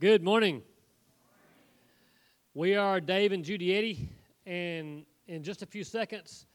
Good 0.00 0.22
morning. 0.22 0.62
We 2.54 2.76
are 2.76 3.00
Dave 3.00 3.32
and 3.32 3.44
Judy 3.44 3.74
Eddy, 3.74 4.08
and 4.46 5.04
in 5.26 5.42
just 5.42 5.62
a 5.62 5.66
few 5.66 5.82
seconds, 5.82 6.46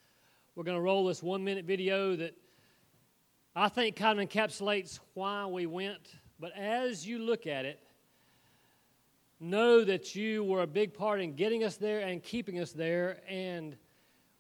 we're 0.56 0.64
going 0.64 0.78
to 0.78 0.82
roll 0.82 1.06
this 1.06 1.22
one 1.22 1.44
minute 1.44 1.66
video 1.66 2.16
that 2.16 2.38
I 3.54 3.68
think 3.68 3.98
kind 3.98 4.22
of 4.22 4.30
encapsulates 4.30 5.02
why 5.14 5.46
we 5.46 5.66
went. 5.66 6.16
But 6.40 6.56
as 6.56 7.06
you 7.06 7.20
look 7.20 7.46
at 7.46 7.66
it, 7.66 7.82
know 9.42 9.84
that 9.84 10.16
you 10.16 10.46
were 10.46 10.62
a 10.62 10.68
big 10.68 10.94
part 10.94 11.20
in 11.20 11.36
getting 11.36 11.66
us 11.66 11.76
there 11.76 12.00
and 12.00 12.24
keeping 12.24 12.60
us 12.60 12.72
there. 12.72 13.18
And 13.28 13.76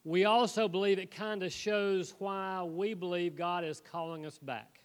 we 0.05 0.23
also 0.23 0.70
believe 0.70 0.97
it 0.97 1.11
kind 1.11 1.43
of 1.43 1.51
shows 1.51 2.15
why 2.20 2.63
we 2.63 2.93
believe 2.93 3.35
God 3.35 3.65
is 3.65 3.81
calling 3.81 4.25
us 4.25 4.39
back. 4.39 4.79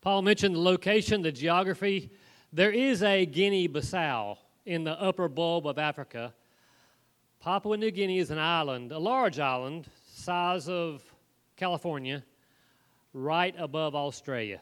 Paul 0.00 0.22
mentioned 0.22 0.56
the 0.56 0.60
location, 0.60 1.22
the 1.22 1.30
geography. 1.30 2.10
There 2.54 2.70
is 2.70 3.02
a 3.02 3.24
Guinea 3.24 3.66
Bissau 3.66 4.36
in 4.66 4.84
the 4.84 5.00
upper 5.00 5.26
bulb 5.26 5.66
of 5.66 5.78
Africa. 5.78 6.34
Papua 7.40 7.78
New 7.78 7.90
Guinea 7.90 8.18
is 8.18 8.30
an 8.30 8.38
island, 8.38 8.92
a 8.92 8.98
large 8.98 9.38
island, 9.38 9.86
size 10.12 10.68
of 10.68 11.02
California, 11.56 12.22
right 13.14 13.54
above 13.56 13.94
Australia. 13.94 14.60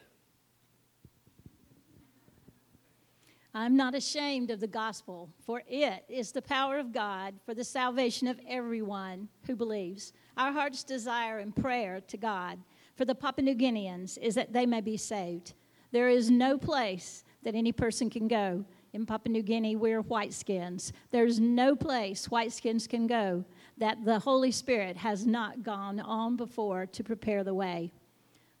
I'm 3.53 3.75
not 3.75 3.93
ashamed 3.93 4.51
of 4.51 4.61
the 4.61 4.67
gospel, 4.67 5.29
for 5.45 5.61
it 5.67 6.05
is 6.07 6.31
the 6.31 6.41
power 6.41 6.79
of 6.79 6.93
God 6.93 7.33
for 7.45 7.53
the 7.53 7.65
salvation 7.65 8.29
of 8.29 8.39
everyone 8.47 9.27
who 9.47 9.57
believes. 9.57 10.13
Our 10.37 10.53
heart's 10.53 10.85
desire 10.85 11.39
and 11.39 11.53
prayer 11.53 11.99
to 12.07 12.15
God 12.15 12.57
for 12.95 13.03
the 13.03 13.15
Papua 13.15 13.43
New 13.43 13.55
Guineans 13.55 14.17
is 14.17 14.35
that 14.35 14.53
they 14.53 14.65
may 14.65 14.79
be 14.79 14.95
saved. 14.95 15.55
There 15.91 16.09
is 16.09 16.31
no 16.31 16.57
place 16.57 17.23
that 17.43 17.55
any 17.55 17.71
person 17.71 18.09
can 18.09 18.27
go. 18.27 18.65
In 18.93 19.05
Papua 19.05 19.31
New 19.31 19.41
Guinea, 19.41 19.75
we're 19.75 20.01
whiteskins. 20.01 20.91
There's 21.11 21.39
no 21.39 21.75
place 21.75 22.27
whiteskins 22.27 22.87
can 22.87 23.07
go 23.07 23.45
that 23.77 24.03
the 24.03 24.19
Holy 24.19 24.51
Spirit 24.51 24.97
has 24.97 25.25
not 25.25 25.63
gone 25.63 25.99
on 25.99 26.35
before 26.35 26.85
to 26.87 27.03
prepare 27.03 27.43
the 27.43 27.53
way. 27.53 27.93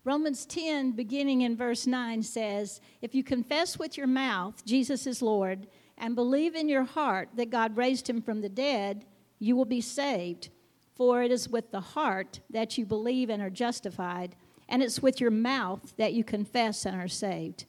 Romans 0.03 0.45
10, 0.45 0.93
beginning 0.93 1.41
in 1.41 1.55
verse 1.55 1.85
9, 1.85 2.23
says, 2.23 2.81
If 3.01 3.13
you 3.13 3.23
confess 3.23 3.77
with 3.77 3.97
your 3.97 4.07
mouth 4.07 4.65
Jesus 4.65 5.05
is 5.05 5.21
Lord 5.21 5.67
and 5.97 6.15
believe 6.15 6.55
in 6.55 6.67
your 6.67 6.85
heart 6.85 7.29
that 7.35 7.51
God 7.51 7.77
raised 7.77 8.09
him 8.09 8.21
from 8.21 8.41
the 8.41 8.49
dead, 8.49 9.05
you 9.37 9.55
will 9.55 9.65
be 9.65 9.81
saved. 9.81 10.49
For 10.95 11.21
it 11.21 11.31
is 11.31 11.49
with 11.49 11.71
the 11.71 11.81
heart 11.81 12.39
that 12.49 12.77
you 12.77 12.85
believe 12.85 13.29
and 13.29 13.41
are 13.41 13.49
justified, 13.49 14.35
and 14.71 14.81
it's 14.81 15.01
with 15.01 15.19
your 15.19 15.31
mouth 15.31 15.93
that 15.97 16.13
you 16.13 16.23
confess 16.23 16.85
and 16.85 16.95
are 16.95 17.07
saved. 17.09 17.65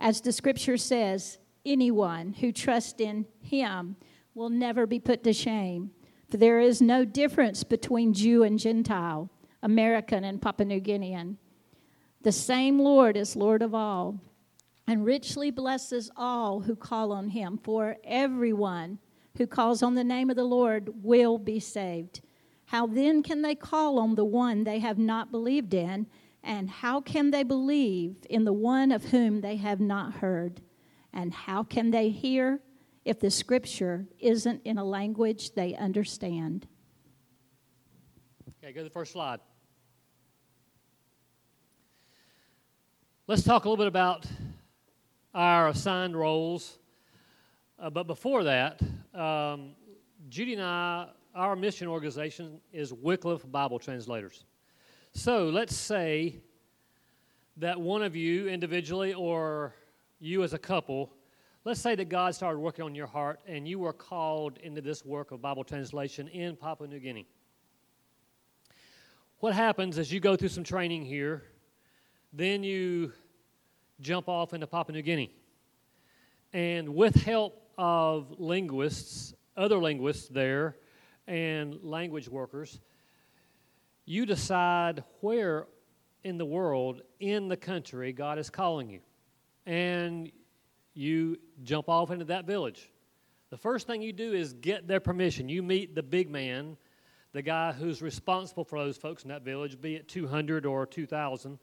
As 0.00 0.22
the 0.22 0.32
scripture 0.32 0.78
says, 0.78 1.38
anyone 1.66 2.32
who 2.32 2.50
trusts 2.50 2.98
in 2.98 3.26
him 3.42 3.94
will 4.34 4.48
never 4.48 4.86
be 4.86 4.98
put 4.98 5.22
to 5.22 5.34
shame. 5.34 5.90
For 6.30 6.38
there 6.38 6.58
is 6.58 6.80
no 6.80 7.04
difference 7.04 7.62
between 7.62 8.14
Jew 8.14 8.42
and 8.42 8.58
Gentile, 8.58 9.28
American 9.62 10.24
and 10.24 10.40
Papua 10.40 10.66
New 10.66 10.80
Guinean. 10.80 11.36
The 12.22 12.32
same 12.32 12.78
Lord 12.78 13.18
is 13.18 13.36
Lord 13.36 13.60
of 13.60 13.74
all, 13.74 14.18
and 14.86 15.04
richly 15.04 15.50
blesses 15.50 16.10
all 16.16 16.60
who 16.60 16.74
call 16.74 17.12
on 17.12 17.28
him. 17.28 17.58
For 17.62 17.98
everyone 18.02 18.98
who 19.36 19.46
calls 19.46 19.82
on 19.82 19.94
the 19.94 20.04
name 20.04 20.30
of 20.30 20.36
the 20.36 20.44
Lord 20.44 20.90
will 21.02 21.36
be 21.36 21.60
saved. 21.60 22.22
How 22.66 22.86
then 22.86 23.22
can 23.22 23.42
they 23.42 23.54
call 23.54 23.98
on 23.98 24.14
the 24.14 24.24
one 24.24 24.64
they 24.64 24.78
have 24.78 24.98
not 24.98 25.30
believed 25.30 25.74
in? 25.74 26.06
And 26.42 26.70
how 26.70 27.00
can 27.00 27.30
they 27.30 27.42
believe 27.42 28.16
in 28.28 28.44
the 28.44 28.52
one 28.52 28.92
of 28.92 29.06
whom 29.06 29.40
they 29.40 29.56
have 29.56 29.80
not 29.80 30.14
heard? 30.14 30.60
And 31.12 31.32
how 31.34 31.62
can 31.62 31.90
they 31.90 32.10
hear 32.10 32.60
if 33.04 33.20
the 33.20 33.30
scripture 33.30 34.06
isn't 34.18 34.62
in 34.64 34.78
a 34.78 34.84
language 34.84 35.54
they 35.54 35.74
understand? 35.74 36.66
Okay, 38.62 38.72
go 38.72 38.80
to 38.80 38.84
the 38.84 38.90
first 38.90 39.12
slide. 39.12 39.40
Let's 43.26 43.42
talk 43.42 43.64
a 43.64 43.68
little 43.68 43.82
bit 43.82 43.88
about 43.88 44.26
our 45.34 45.68
assigned 45.68 46.16
roles. 46.16 46.78
Uh, 47.78 47.90
but 47.90 48.06
before 48.06 48.44
that, 48.44 48.80
um, 49.14 49.74
Judy 50.28 50.54
and 50.54 50.62
I 50.62 51.08
our 51.34 51.54
mission 51.54 51.86
organization 51.86 52.60
is 52.72 52.92
Wycliffe 52.92 53.50
Bible 53.50 53.78
Translators. 53.78 54.44
So 55.12 55.48
let's 55.48 55.76
say 55.76 56.36
that 57.56 57.80
one 57.80 58.02
of 58.02 58.14
you 58.14 58.48
individually 58.48 59.12
or 59.12 59.74
you 60.20 60.42
as 60.44 60.52
a 60.52 60.58
couple, 60.58 61.12
let's 61.64 61.80
say 61.80 61.94
that 61.94 62.08
God 62.08 62.34
started 62.34 62.60
working 62.60 62.84
on 62.84 62.94
your 62.94 63.06
heart 63.06 63.40
and 63.46 63.66
you 63.66 63.78
were 63.78 63.92
called 63.92 64.58
into 64.58 64.80
this 64.80 65.04
work 65.04 65.32
of 65.32 65.42
Bible 65.42 65.64
translation 65.64 66.28
in 66.28 66.56
Papua 66.56 66.88
New 66.88 67.00
Guinea. 67.00 67.26
What 69.40 69.52
happens 69.52 69.98
as 69.98 70.12
you 70.12 70.20
go 70.20 70.36
through 70.36 70.48
some 70.48 70.64
training 70.64 71.04
here, 71.04 71.42
then 72.32 72.62
you 72.62 73.12
jump 74.00 74.28
off 74.28 74.54
into 74.54 74.66
Papua 74.66 74.94
New 74.94 75.02
Guinea. 75.02 75.34
And 76.52 76.94
with 76.94 77.14
help 77.14 77.70
of 77.76 78.38
linguists, 78.38 79.34
other 79.56 79.78
linguists 79.78 80.28
there, 80.28 80.76
and 81.26 81.78
language 81.82 82.28
workers, 82.28 82.80
you 84.10 84.26
decide 84.26 85.04
where 85.20 85.68
in 86.24 86.36
the 86.36 86.44
world, 86.44 87.00
in 87.20 87.46
the 87.46 87.56
country, 87.56 88.12
God 88.12 88.40
is 88.40 88.50
calling 88.50 88.90
you. 88.90 88.98
And 89.66 90.32
you 90.94 91.38
jump 91.62 91.88
off 91.88 92.10
into 92.10 92.24
that 92.24 92.44
village. 92.44 92.90
The 93.50 93.56
first 93.56 93.86
thing 93.86 94.02
you 94.02 94.12
do 94.12 94.32
is 94.32 94.52
get 94.52 94.88
their 94.88 94.98
permission. 94.98 95.48
You 95.48 95.62
meet 95.62 95.94
the 95.94 96.02
big 96.02 96.28
man, 96.28 96.76
the 97.32 97.42
guy 97.42 97.70
who's 97.70 98.02
responsible 98.02 98.64
for 98.64 98.80
those 98.80 98.96
folks 98.96 99.22
in 99.22 99.28
that 99.28 99.44
village, 99.44 99.80
be 99.80 99.94
it 99.94 100.08
200 100.08 100.66
or 100.66 100.86
2,000, 100.86 101.60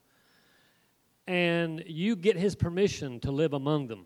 and 1.28 1.84
you 1.85 2.16
get 2.16 2.38
his 2.38 2.56
permission 2.56 3.19
to 3.19 3.31
live 3.31 3.52
among 3.52 3.88
them. 3.88 4.06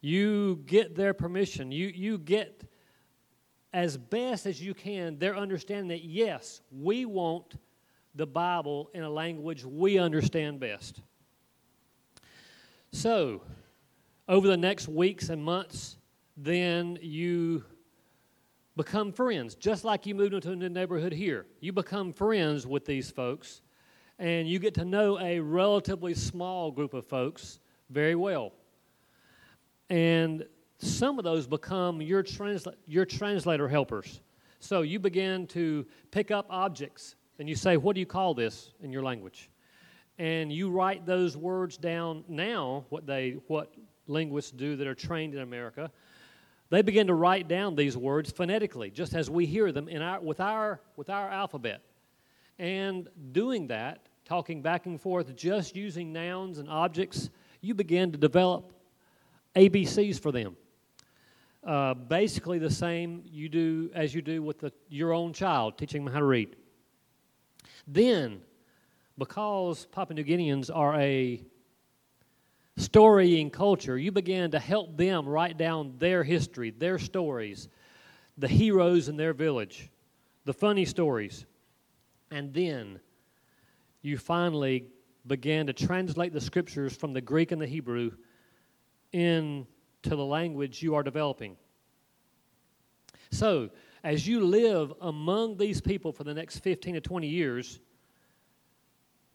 You 0.00 0.62
get 0.64 0.94
their 0.94 1.12
permission. 1.12 1.72
You, 1.72 1.88
you 1.88 2.18
get 2.18 2.67
as 3.72 3.96
best 3.96 4.46
as 4.46 4.62
you 4.62 4.74
can, 4.74 5.18
they're 5.18 5.36
understanding 5.36 5.88
that 5.88 6.04
yes, 6.04 6.60
we 6.70 7.04
want 7.04 7.56
the 8.14 8.26
Bible 8.26 8.90
in 8.94 9.02
a 9.02 9.10
language 9.10 9.64
we 9.64 9.98
understand 9.98 10.58
best. 10.58 11.00
So, 12.90 13.42
over 14.28 14.48
the 14.48 14.56
next 14.56 14.88
weeks 14.88 15.28
and 15.28 15.42
months, 15.42 15.96
then 16.36 16.98
you 17.02 17.64
become 18.76 19.12
friends, 19.12 19.54
just 19.54 19.84
like 19.84 20.06
you 20.06 20.14
moved 20.14 20.34
into 20.34 20.52
a 20.52 20.56
new 20.56 20.68
neighborhood 20.68 21.12
here. 21.12 21.46
You 21.60 21.72
become 21.72 22.12
friends 22.12 22.66
with 22.66 22.86
these 22.86 23.10
folks, 23.10 23.60
and 24.18 24.48
you 24.48 24.58
get 24.58 24.74
to 24.74 24.84
know 24.84 25.18
a 25.18 25.40
relatively 25.40 26.14
small 26.14 26.70
group 26.70 26.94
of 26.94 27.06
folks 27.06 27.58
very 27.90 28.14
well. 28.14 28.52
And 29.90 30.46
some 30.78 31.18
of 31.18 31.24
those 31.24 31.46
become 31.46 32.00
your, 32.00 32.22
transla- 32.22 32.76
your 32.86 33.04
translator 33.04 33.68
helpers. 33.68 34.20
So 34.60 34.82
you 34.82 34.98
begin 34.98 35.46
to 35.48 35.86
pick 36.10 36.30
up 36.30 36.46
objects 36.50 37.16
and 37.38 37.48
you 37.48 37.54
say, 37.54 37.76
What 37.76 37.94
do 37.94 38.00
you 38.00 38.06
call 38.06 38.34
this 38.34 38.72
in 38.82 38.92
your 38.92 39.02
language? 39.02 39.50
And 40.18 40.52
you 40.52 40.70
write 40.70 41.06
those 41.06 41.36
words 41.36 41.76
down 41.76 42.24
now, 42.28 42.84
what, 42.88 43.06
they, 43.06 43.36
what 43.46 43.74
linguists 44.08 44.50
do 44.50 44.76
that 44.76 44.86
are 44.86 44.94
trained 44.94 45.34
in 45.34 45.40
America. 45.40 45.90
They 46.70 46.82
begin 46.82 47.06
to 47.06 47.14
write 47.14 47.48
down 47.48 47.76
these 47.76 47.96
words 47.96 48.30
phonetically, 48.30 48.90
just 48.90 49.14
as 49.14 49.30
we 49.30 49.46
hear 49.46 49.70
them 49.72 49.88
in 49.88 50.02
our, 50.02 50.20
with, 50.20 50.40
our, 50.40 50.80
with 50.96 51.08
our 51.08 51.30
alphabet. 51.30 51.82
And 52.58 53.08
doing 53.30 53.68
that, 53.68 54.08
talking 54.24 54.60
back 54.60 54.86
and 54.86 55.00
forth, 55.00 55.34
just 55.36 55.76
using 55.76 56.12
nouns 56.12 56.58
and 56.58 56.68
objects, 56.68 57.30
you 57.60 57.74
begin 57.74 58.10
to 58.12 58.18
develop 58.18 58.72
ABCs 59.54 60.20
for 60.20 60.32
them 60.32 60.56
uh, 61.66 61.94
basically 61.94 62.58
the 62.58 62.70
same 62.70 63.22
you 63.24 63.48
do 63.48 63.90
as 63.94 64.14
you 64.14 64.22
do 64.22 64.42
with 64.42 64.60
the, 64.60 64.72
your 64.88 65.12
own 65.12 65.32
child, 65.32 65.76
teaching 65.76 66.04
them 66.04 66.12
how 66.12 66.20
to 66.20 66.24
read. 66.24 66.56
Then, 67.86 68.40
because 69.16 69.86
Papua 69.86 70.14
New 70.14 70.24
Guineans 70.24 70.70
are 70.74 70.94
a 71.00 71.42
storying 72.76 73.50
culture, 73.50 73.98
you 73.98 74.12
begin 74.12 74.50
to 74.52 74.58
help 74.58 74.96
them 74.96 75.28
write 75.28 75.58
down 75.58 75.94
their 75.98 76.22
history, 76.22 76.70
their 76.70 76.98
stories, 76.98 77.68
the 78.36 78.48
heroes 78.48 79.08
in 79.08 79.16
their 79.16 79.32
village, 79.32 79.90
the 80.44 80.52
funny 80.52 80.84
stories. 80.84 81.44
And 82.30 82.54
then 82.54 83.00
you 84.02 84.16
finally 84.16 84.86
began 85.26 85.66
to 85.66 85.72
translate 85.72 86.32
the 86.32 86.40
scriptures 86.40 86.96
from 86.96 87.12
the 87.12 87.20
Greek 87.20 87.52
and 87.52 87.60
the 87.60 87.66
Hebrew 87.66 88.12
in 89.12 89.66
to 90.02 90.10
the 90.10 90.24
language 90.24 90.82
you 90.82 90.94
are 90.94 91.02
developing. 91.02 91.56
So, 93.30 93.70
as 94.04 94.26
you 94.26 94.44
live 94.44 94.92
among 95.00 95.56
these 95.56 95.80
people 95.80 96.12
for 96.12 96.24
the 96.24 96.32
next 96.32 96.60
15 96.60 96.94
to 96.94 97.00
20 97.00 97.26
years, 97.26 97.80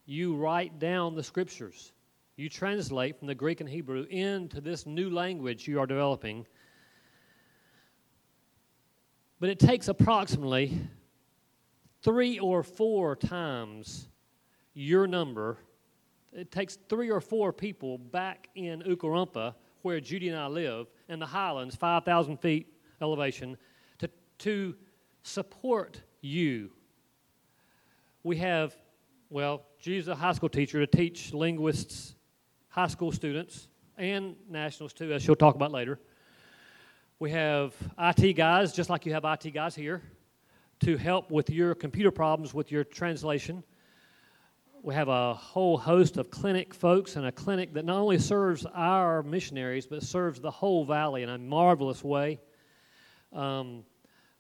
you 0.06 0.36
write 0.36 0.80
down 0.80 1.16
the 1.16 1.24
scriptures. 1.24 1.92
You 2.36 2.50
translate 2.50 3.20
from 3.20 3.28
the 3.28 3.36
Greek 3.36 3.62
and 3.62 3.70
Hebrew 3.70 4.06
into 4.10 4.60
this 4.60 4.86
new 4.86 5.10
language 5.10 5.68
you 5.68 5.80
are 5.80 5.86
developing. 5.86 6.48
But 9.40 9.50
it 9.50 9.60
takes 9.60 9.88
approximately 9.88 10.80
three 12.02 12.40
or 12.40 12.64
four 12.64 13.16
times 13.16 14.08
your 14.74 15.06
number. 15.06 15.58
It 16.32 16.52
takes 16.52 16.78
three 16.90 17.12
or 17.12 17.22
four 17.22 17.54
people 17.54 17.98
back 17.98 18.50
in 18.56 18.82
Ukarumpa, 18.82 19.54
where 19.84 20.00
Judy 20.00 20.30
and 20.30 20.38
I 20.38 20.48
live, 20.48 20.88
in 21.08 21.20
the 21.20 21.26
highlands, 21.26 21.76
5,000 21.76 22.38
feet 22.38 22.74
elevation, 23.02 23.58
to, 24.00 24.10
to 24.40 24.76
support 25.22 26.02
you. 26.22 26.72
We 28.24 28.38
have, 28.38 28.74
well, 29.30 29.64
Judy's 29.80 30.08
a 30.08 30.16
high 30.16 30.32
school 30.32 30.50
teacher 30.50 30.84
to 30.84 30.88
teach 30.88 31.34
linguists, 31.34 32.16
high 32.70 32.88
school 32.88 33.12
students, 33.12 33.68
and 33.98 34.36
nationals 34.50 34.94
too, 34.94 35.14
as 35.14 35.22
she'll 35.22 35.36
talk 35.36 35.56
about 35.56 35.72
later. 35.72 36.00
We 37.20 37.32
have 37.32 37.74
IT 38.00 38.34
guys, 38.34 38.74
just 38.74 38.90
like 38.90 39.06
you 39.06 39.14
have 39.14 39.26
IT 39.26 39.54
guys 39.54 39.76
here, 39.76 40.02
to 40.80 40.98
help 40.98 41.30
with 41.30 41.50
your 41.50 41.76
computer 41.76 42.12
problems 42.12 42.54
with 42.54 42.72
your 42.72 42.84
translation. 42.84 43.64
We 44.86 44.96
have 44.96 45.08
a 45.08 45.34
whole 45.34 45.78
host 45.78 46.18
of 46.18 46.30
clinic 46.30 46.74
folks 46.74 47.16
and 47.16 47.26
a 47.26 47.32
clinic 47.32 47.74
that 47.76 47.86
not 47.86 47.96
only 48.00 48.20
serves 48.20 48.66
our 48.66 49.24
missionaries, 49.24 49.88
but 49.88 50.04
serves 50.04 50.42
the 50.42 50.52
whole 50.52 50.84
valley 50.84 51.24
in 51.24 51.30
a 51.30 51.38
marvelous 51.38 52.04
way. 52.04 52.42
Um, 53.32 53.86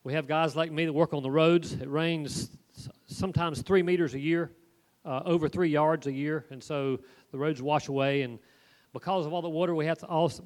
we 0.04 0.12
have 0.12 0.28
guys 0.28 0.54
like 0.54 0.70
me 0.70 0.84
that 0.84 0.92
work 0.92 1.14
on 1.14 1.24
the 1.24 1.32
roads. 1.32 1.72
It 1.72 1.90
rains 1.90 2.50
sometimes 3.08 3.62
three 3.62 3.84
meters 3.84 4.16
a 4.16 4.20
year, 4.20 4.52
uh, 5.06 5.22
over 5.24 5.48
three 5.48 5.70
yards 5.70 6.08
a 6.08 6.12
year, 6.12 6.46
and 6.50 6.62
so 6.62 7.00
the 7.32 7.38
roads 7.38 7.62
wash 7.62 7.88
away. 7.88 8.24
And 8.24 8.38
because 8.92 9.26
of 9.26 9.32
all 9.32 9.42
the 9.42 9.48
water, 9.48 9.74
we 9.74 9.86
have 9.86 10.00
to 10.00 10.08
also, 10.08 10.44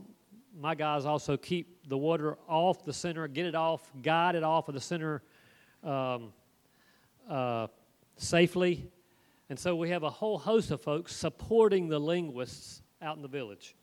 my 0.56 0.76
guys 0.76 1.06
also 1.06 1.38
keep 1.38 1.90
the 1.90 1.98
water 1.98 2.38
off 2.48 2.86
the 2.86 2.94
center, 2.94 3.28
get 3.28 3.48
it 3.48 3.56
off, 3.56 3.92
guide 4.04 4.36
it 4.36 4.44
off 4.44 4.68
of 4.68 4.76
the 4.76 4.80
center 4.80 5.24
um, 5.84 6.34
uh, 7.28 7.66
safely. 8.18 8.92
And 9.50 9.58
so 9.58 9.76
we 9.76 9.90
have 9.90 10.04
a 10.04 10.10
whole 10.10 10.38
host 10.38 10.72
of 10.72 10.82
folks 10.82 11.16
supporting 11.16 11.88
the 11.88 12.00
linguists 12.00 12.82
out 13.02 13.16
in 13.16 13.22
the 13.22 13.28
village. 13.28 13.76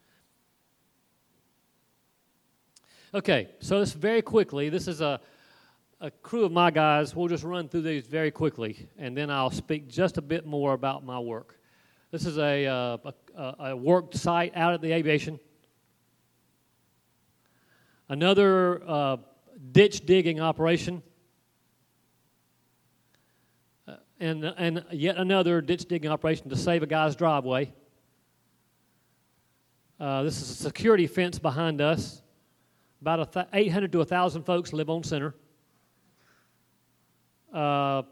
Okay, 3.15 3.49
so 3.61 3.81
this 3.81 3.93
very 3.93 4.23
quickly, 4.23 4.69
this 4.69 4.89
is 4.89 5.01
a, 5.01 5.21
a 6.01 6.11
crew 6.11 6.45
of 6.45 6.53
my 6.53 6.71
guys. 6.71 7.15
We'll 7.15 7.29
just 7.29 7.45
run 7.45 7.69
through 7.69 7.83
these 7.83 8.07
very 8.07 8.31
quickly, 8.31 8.89
and 8.99 9.17
then 9.17 9.31
I'll 9.31 9.51
speak 9.51 9.89
just 9.89 10.19
a 10.19 10.23
bit 10.23 10.45
more 10.45 10.73
about 10.73 11.05
my 11.05 11.19
work. 11.19 11.59
This 12.11 12.27
is 12.27 12.39
a, 12.39 12.67
uh, 12.67 12.99
a, 13.37 13.55
a 13.71 13.77
work 13.77 14.15
site 14.15 14.53
out 14.57 14.75
at 14.75 14.81
the 14.81 14.93
aviation. 14.93 15.39
Another 18.09 18.83
uh, 18.87 19.17
ditch 19.73 20.05
digging 20.07 20.41
operation. 20.41 21.03
Uh, 23.89 23.95
and, 24.21 24.45
and 24.45 24.85
yet 24.91 25.17
another 25.17 25.61
ditch 25.61 25.87
digging 25.87 26.11
operation 26.11 26.49
to 26.51 26.57
save 26.57 26.83
a 26.83 26.87
guy's 26.87 27.17
driveway. 27.17 27.73
Uh, 29.99 30.23
this 30.23 30.41
is 30.41 30.51
a 30.51 30.55
security 30.55 31.07
fence 31.07 31.39
behind 31.39 31.81
us. 31.81 32.23
About 33.01 33.33
th- 33.33 33.47
800 33.53 33.93
to 33.93 33.99
1,000 33.99 34.43
folks 34.45 34.73
live 34.73 34.89
on 34.89 35.03
center. 35.03 35.35
Uh, 37.53 38.03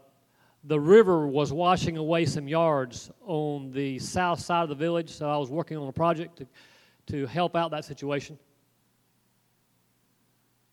the 0.63 0.79
river 0.79 1.27
was 1.27 1.51
washing 1.51 1.97
away 1.97 2.25
some 2.25 2.47
yards 2.47 3.11
on 3.25 3.71
the 3.71 3.99
south 3.99 4.39
side 4.39 4.63
of 4.63 4.69
the 4.69 4.75
village, 4.75 5.09
so 5.09 5.29
I 5.29 5.35
was 5.35 5.49
working 5.49 5.77
on 5.77 5.87
a 5.87 5.91
project 5.91 6.37
to, 6.37 6.47
to 7.07 7.25
help 7.27 7.55
out 7.55 7.71
that 7.71 7.83
situation. 7.83 8.39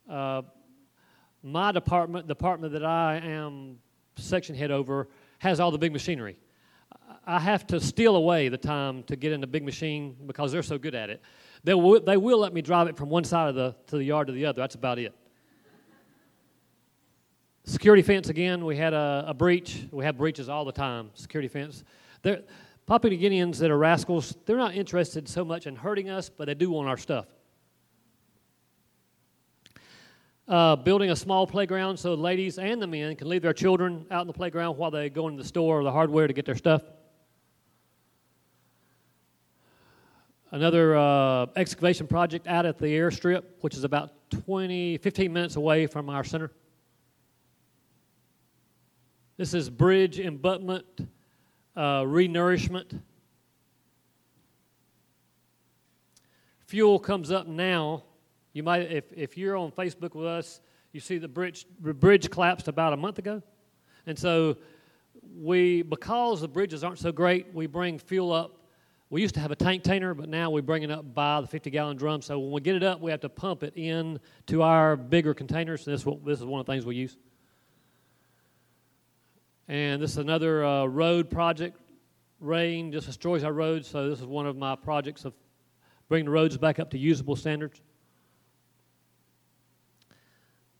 Uh, 0.08 0.42
my 1.42 1.72
department, 1.72 2.28
the 2.28 2.34
department 2.34 2.72
that 2.74 2.84
I 2.84 3.16
am 3.16 3.78
section 4.16 4.54
head 4.54 4.70
over, 4.70 5.08
has 5.40 5.58
all 5.58 5.70
the 5.70 5.78
big 5.78 5.92
machinery. 5.92 6.38
I 7.26 7.40
have 7.40 7.66
to 7.68 7.80
steal 7.80 8.16
away 8.16 8.48
the 8.48 8.58
time 8.58 9.02
to 9.04 9.16
get 9.16 9.32
in 9.32 9.40
the 9.40 9.46
big 9.46 9.64
machine 9.64 10.16
because 10.26 10.52
they're 10.52 10.62
so 10.62 10.78
good 10.78 10.94
at 10.94 11.10
it. 11.10 11.22
They 11.64 11.74
will, 11.74 12.00
they 12.00 12.16
will 12.16 12.38
let 12.38 12.52
me 12.52 12.62
drive 12.62 12.88
it 12.88 12.96
from 12.96 13.08
one 13.08 13.24
side 13.24 13.48
of 13.48 13.54
the 13.54 13.74
to 13.88 13.96
the 13.96 14.04
yard 14.04 14.28
to 14.28 14.32
the 14.32 14.46
other. 14.46 14.60
That's 14.60 14.74
about 14.74 14.98
it. 14.98 15.14
Security 17.64 18.02
fence 18.02 18.28
again. 18.28 18.64
We 18.64 18.76
had 18.76 18.94
a, 18.94 19.24
a 19.28 19.34
breach. 19.34 19.86
We 19.90 20.04
have 20.04 20.16
breaches 20.16 20.48
all 20.48 20.64
the 20.64 20.72
time. 20.72 21.10
Security 21.14 21.48
fence. 21.48 21.84
They're, 22.22 22.40
Papua 22.86 23.14
New 23.14 23.18
Guineans 23.18 23.58
that 23.58 23.70
are 23.70 23.78
rascals, 23.78 24.36
they're 24.46 24.56
not 24.56 24.74
interested 24.74 25.28
so 25.28 25.44
much 25.44 25.66
in 25.66 25.76
hurting 25.76 26.10
us, 26.10 26.28
but 26.28 26.46
they 26.46 26.54
do 26.54 26.70
want 26.70 26.88
our 26.88 26.96
stuff. 26.96 27.26
Uh, 30.50 30.74
building 30.74 31.12
a 31.12 31.16
small 31.16 31.46
playground 31.46 31.96
so 31.96 32.12
ladies 32.12 32.58
and 32.58 32.82
the 32.82 32.86
men 32.86 33.14
can 33.14 33.28
leave 33.28 33.40
their 33.40 33.52
children 33.52 34.04
out 34.10 34.22
in 34.22 34.26
the 34.26 34.32
playground 34.32 34.76
while 34.76 34.90
they 34.90 35.08
go 35.08 35.28
into 35.28 35.40
the 35.40 35.46
store 35.46 35.78
or 35.78 35.84
the 35.84 35.92
hardware 35.92 36.26
to 36.26 36.32
get 36.32 36.44
their 36.44 36.56
stuff. 36.56 36.82
Another 40.50 40.96
uh, 40.96 41.46
excavation 41.54 42.08
project 42.08 42.48
out 42.48 42.66
at 42.66 42.78
the 42.78 42.86
airstrip, 42.86 43.44
which 43.60 43.76
is 43.76 43.84
about 43.84 44.10
20, 44.44 44.98
15 44.98 45.32
minutes 45.32 45.54
away 45.54 45.86
from 45.86 46.10
our 46.10 46.24
center. 46.24 46.50
This 49.36 49.54
is 49.54 49.70
bridge 49.70 50.18
abutment, 50.18 50.84
uh, 51.76 52.02
renourishment. 52.02 53.00
Fuel 56.66 56.98
comes 56.98 57.30
up 57.30 57.46
now 57.46 58.02
you 58.52 58.62
might, 58.62 58.90
if, 58.90 59.04
if 59.12 59.36
you're 59.36 59.56
on 59.56 59.70
Facebook 59.70 60.14
with 60.14 60.26
us, 60.26 60.60
you 60.92 61.00
see 61.00 61.18
the 61.18 61.28
bridge, 61.28 61.66
the 61.80 61.94
bridge 61.94 62.30
collapsed 62.30 62.68
about 62.68 62.92
a 62.92 62.96
month 62.96 63.18
ago. 63.18 63.42
And 64.06 64.18
so 64.18 64.56
we, 65.36 65.82
because 65.82 66.40
the 66.40 66.48
bridges 66.48 66.82
aren't 66.82 66.98
so 66.98 67.12
great, 67.12 67.54
we 67.54 67.66
bring 67.66 67.98
fuel 67.98 68.32
up. 68.32 68.56
We 69.08 69.22
used 69.22 69.34
to 69.34 69.40
have 69.40 69.50
a 69.50 69.56
tank 69.56 69.82
tainer, 69.82 70.16
but 70.16 70.28
now 70.28 70.50
we 70.50 70.60
bring 70.60 70.82
it 70.82 70.90
up 70.90 71.14
by 71.14 71.40
the 71.40 71.46
50 71.46 71.70
gallon 71.70 71.96
drum. 71.96 72.22
So 72.22 72.38
when 72.38 72.52
we 72.52 72.60
get 72.60 72.76
it 72.76 72.82
up, 72.82 73.00
we 73.00 73.10
have 73.10 73.20
to 73.20 73.28
pump 73.28 73.62
it 73.62 73.72
in 73.76 74.20
to 74.46 74.62
our 74.62 74.96
bigger 74.96 75.34
containers. 75.34 75.84
This, 75.84 76.04
this 76.24 76.38
is 76.38 76.44
one 76.44 76.60
of 76.60 76.66
the 76.66 76.72
things 76.72 76.86
we 76.86 76.96
use. 76.96 77.16
And 79.66 80.02
this 80.02 80.12
is 80.12 80.18
another 80.18 80.64
uh, 80.64 80.86
road 80.86 81.30
project. 81.30 81.78
Rain 82.40 82.90
just 82.90 83.06
destroys 83.06 83.44
our 83.44 83.52
roads, 83.52 83.86
so 83.86 84.08
this 84.08 84.20
is 84.20 84.26
one 84.26 84.46
of 84.46 84.56
my 84.56 84.74
projects 84.74 85.24
of 85.24 85.34
bringing 86.08 86.24
the 86.24 86.30
roads 86.32 86.56
back 86.56 86.78
up 86.78 86.90
to 86.90 86.98
usable 86.98 87.36
standards. 87.36 87.80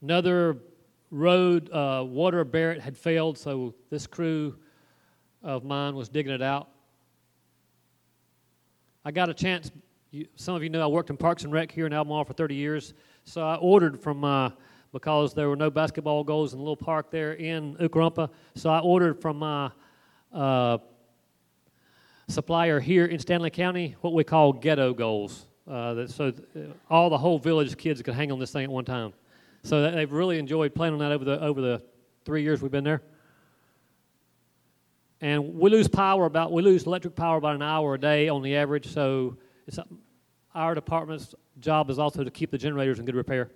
Another 0.03 0.57
road, 1.11 1.71
uh, 1.73 2.05
water 2.07 2.45
Barrett 2.45 2.81
had 2.81 2.97
failed, 2.97 3.37
so 3.37 3.75
this 3.91 4.07
crew 4.07 4.57
of 5.43 5.65
mine 5.65 5.95
was 5.95 6.09
digging 6.09 6.33
it 6.33 6.43
out. 6.43 6.69
I 9.05 9.11
got 9.11 9.29
a 9.29 9.35
chance. 9.35 9.71
You, 10.11 10.27
some 10.37 10.55
of 10.55 10.63
you 10.63 10.71
know 10.71 10.83
I 10.83 10.87
worked 10.87 11.11
in 11.11 11.17
Parks 11.17 11.45
and 11.45 11.53
Rec 11.53 11.71
here 11.71 11.87
in 11.87 11.93
Albemarle 11.93 12.25
for 12.25 12.33
30 12.33 12.55
years, 12.55 12.95
so 13.25 13.43
I 13.43 13.57
ordered 13.57 14.01
from 14.01 14.19
my 14.19 14.53
because 14.93 15.35
there 15.35 15.49
were 15.49 15.57
no 15.57 15.71
basketball 15.71 16.25
goals 16.25 16.53
in 16.53 16.59
the 16.59 16.63
little 16.63 16.77
park 16.77 17.11
there 17.11 17.35
in 17.35 17.77
Ukarumpa. 17.77 18.29
So 18.57 18.71
I 18.71 18.81
ordered 18.81 19.21
from 19.21 19.39
my 19.39 19.71
uh, 20.33 20.79
supplier 22.29 22.81
here 22.81 23.07
in 23.07 23.19
Stanly 23.19 23.53
County 23.53 23.97
what 24.01 24.15
we 24.15 24.25
call 24.25 24.53
ghetto 24.53 24.93
goals. 24.93 25.47
Uh, 25.69 25.95
that, 25.95 26.11
so 26.11 26.33
all 26.89 27.09
the 27.09 27.19
whole 27.19 27.39
village 27.39 27.77
kids 27.77 28.03
could 28.03 28.15
hang 28.15 28.33
on 28.33 28.41
this 28.41 28.51
thing 28.51 28.65
at 28.65 28.71
one 28.71 28.85
time. 28.85 29.13
So 29.63 29.91
they've 29.91 30.11
really 30.11 30.39
enjoyed 30.39 30.75
playing 30.75 30.95
on 30.95 31.01
that 31.01 31.13
over 31.13 31.25
the 31.25 31.41
over 31.41 31.61
the 31.61 31.83
three 32.25 32.43
years 32.43 32.63
we've 32.63 32.71
been 32.71 32.85
there. 32.85 33.03
And 35.21 35.55
we 35.55 35.71
lose 35.71 35.87
power 35.87 36.25
about 36.25 36.53
we 36.53 36.63
lose 36.63 36.85
electric 36.85 37.15
power 37.15 37.37
about 37.37 37.55
an 37.55 37.63
hour 37.63 37.95
a 37.95 38.01
day 38.01 38.29
on 38.29 38.43
the 38.43 38.57
average. 38.57 38.87
So 38.87 39.37
it's 39.67 39.79
our 40.55 40.75
department's 40.75 41.35
job 41.61 41.91
is 41.91 41.99
also 41.99 42.25
to 42.25 42.31
keep 42.31 42.51
the 42.51 42.59
generators 42.59 42.99
in 42.99 43.05
good 43.05 43.15
repair. 43.15 43.51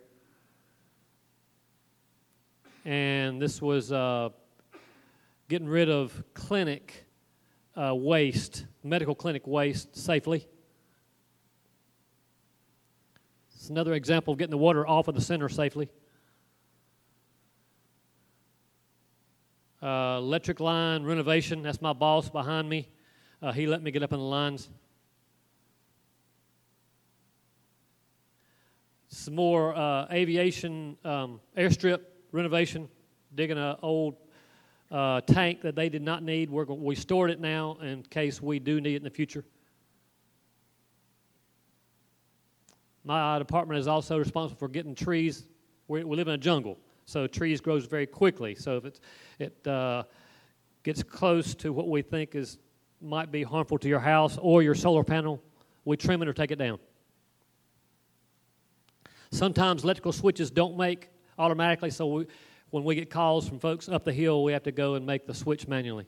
And 2.84 3.40
this 3.40 3.62
was 3.62 3.92
uh, 3.92 4.28
getting 5.48 5.68
rid 5.68 5.88
of 5.88 6.22
clinic 6.34 7.06
uh, 7.74 7.94
waste, 7.94 8.66
medical 8.82 9.14
clinic 9.14 9.46
waste 9.46 9.96
safely. 9.96 10.46
It's 13.64 13.70
another 13.70 13.94
example 13.94 14.34
of 14.34 14.38
getting 14.38 14.50
the 14.50 14.58
water 14.58 14.86
off 14.86 15.08
of 15.08 15.14
the 15.14 15.22
center 15.22 15.48
safely. 15.48 15.88
Uh, 19.80 20.16
electric 20.18 20.60
line 20.60 21.02
renovation, 21.02 21.62
that's 21.62 21.80
my 21.80 21.94
boss 21.94 22.28
behind 22.28 22.68
me. 22.68 22.86
Uh, 23.40 23.52
he 23.52 23.66
let 23.66 23.82
me 23.82 23.90
get 23.90 24.02
up 24.02 24.12
in 24.12 24.18
the 24.18 24.24
lines. 24.26 24.68
Some 29.08 29.34
more 29.34 29.74
uh, 29.74 30.08
aviation 30.12 30.98
um, 31.02 31.40
airstrip 31.56 32.00
renovation, 32.32 32.86
digging 33.34 33.56
an 33.56 33.76
old 33.80 34.16
uh, 34.90 35.22
tank 35.22 35.62
that 35.62 35.74
they 35.74 35.88
did 35.88 36.02
not 36.02 36.22
need. 36.22 36.50
We're, 36.50 36.64
we 36.64 36.96
stored 36.96 37.30
it 37.30 37.40
now 37.40 37.78
in 37.80 38.02
case 38.02 38.42
we 38.42 38.58
do 38.58 38.82
need 38.82 38.92
it 38.92 38.96
in 38.96 39.04
the 39.04 39.08
future. 39.08 39.42
My 43.04 43.38
department 43.38 43.78
is 43.78 43.86
also 43.86 44.18
responsible 44.18 44.58
for 44.58 44.68
getting 44.68 44.94
trees. 44.94 45.46
We, 45.88 46.04
we 46.04 46.16
live 46.16 46.28
in 46.28 46.34
a 46.34 46.38
jungle, 46.38 46.78
so 47.04 47.26
trees 47.26 47.60
grows 47.60 47.84
very 47.84 48.06
quickly. 48.06 48.54
So 48.54 48.78
if 48.78 48.84
it's, 48.86 49.00
it 49.38 49.66
uh, 49.66 50.04
gets 50.82 51.02
close 51.02 51.54
to 51.56 51.72
what 51.72 51.88
we 51.88 52.00
think 52.00 52.34
is 52.34 52.58
might 53.02 53.30
be 53.30 53.42
harmful 53.42 53.76
to 53.78 53.88
your 53.88 54.00
house 54.00 54.38
or 54.40 54.62
your 54.62 54.74
solar 54.74 55.04
panel, 55.04 55.42
we 55.84 55.96
trim 55.98 56.22
it 56.22 56.28
or 56.28 56.32
take 56.32 56.50
it 56.50 56.58
down. 56.58 56.78
Sometimes 59.30 59.84
electrical 59.84 60.12
switches 60.12 60.50
don't 60.50 60.76
make 60.78 61.10
automatically, 61.38 61.90
so 61.90 62.06
we, 62.06 62.26
when 62.70 62.84
we 62.84 62.94
get 62.94 63.10
calls 63.10 63.46
from 63.46 63.58
folks 63.58 63.88
up 63.88 64.04
the 64.04 64.12
hill, 64.12 64.42
we 64.42 64.52
have 64.52 64.62
to 64.62 64.72
go 64.72 64.94
and 64.94 65.04
make 65.04 65.26
the 65.26 65.34
switch 65.34 65.68
manually. 65.68 66.06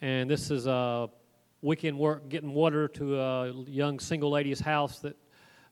And 0.00 0.28
this 0.28 0.50
is 0.50 0.66
uh, 0.66 1.06
weekend 1.64 1.98
work 1.98 2.28
getting 2.28 2.52
water 2.52 2.86
to 2.86 3.18
a 3.18 3.52
young 3.66 3.98
single 3.98 4.30
lady's 4.30 4.60
house 4.60 4.98
that 4.98 5.16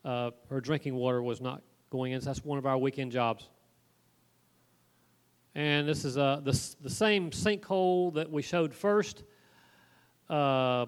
uh, 0.06 0.30
her 0.48 0.58
drinking 0.58 0.94
water 0.94 1.22
was 1.22 1.40
not 1.42 1.62
going 1.90 2.12
in. 2.12 2.20
So 2.22 2.26
that's 2.30 2.42
one 2.42 2.56
of 2.56 2.64
our 2.64 2.78
weekend 2.78 3.12
jobs. 3.12 3.50
And 5.54 5.86
this 5.86 6.06
is 6.06 6.16
uh, 6.16 6.40
the, 6.42 6.58
the 6.80 6.88
same 6.88 7.30
sinkhole 7.30 8.14
that 8.14 8.30
we 8.30 8.40
showed 8.40 8.72
first. 8.72 9.22
Uh, 10.30 10.86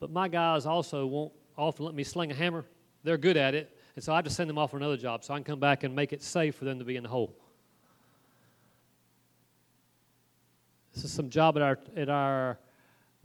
but 0.00 0.10
my 0.10 0.26
guys 0.26 0.64
also 0.64 1.04
won't 1.06 1.32
often 1.58 1.84
let 1.84 1.94
me 1.94 2.02
sling 2.02 2.30
a 2.30 2.34
hammer. 2.34 2.64
They're 3.04 3.18
good 3.18 3.36
at 3.36 3.54
it. 3.54 3.76
And 3.94 4.02
so 4.02 4.14
I 4.14 4.16
have 4.16 4.24
to 4.24 4.30
send 4.30 4.48
them 4.48 4.56
off 4.56 4.70
for 4.70 4.78
another 4.78 4.96
job 4.96 5.22
so 5.22 5.34
I 5.34 5.36
can 5.36 5.44
come 5.44 5.60
back 5.60 5.84
and 5.84 5.94
make 5.94 6.14
it 6.14 6.22
safe 6.22 6.54
for 6.54 6.64
them 6.64 6.78
to 6.78 6.84
be 6.84 6.96
in 6.96 7.02
the 7.02 7.10
hole. 7.10 7.36
This 10.94 11.04
is 11.04 11.12
some 11.12 11.28
job 11.28 11.56
at 11.56 11.62
our, 11.62 11.78
at 11.94 12.08
our 12.08 12.58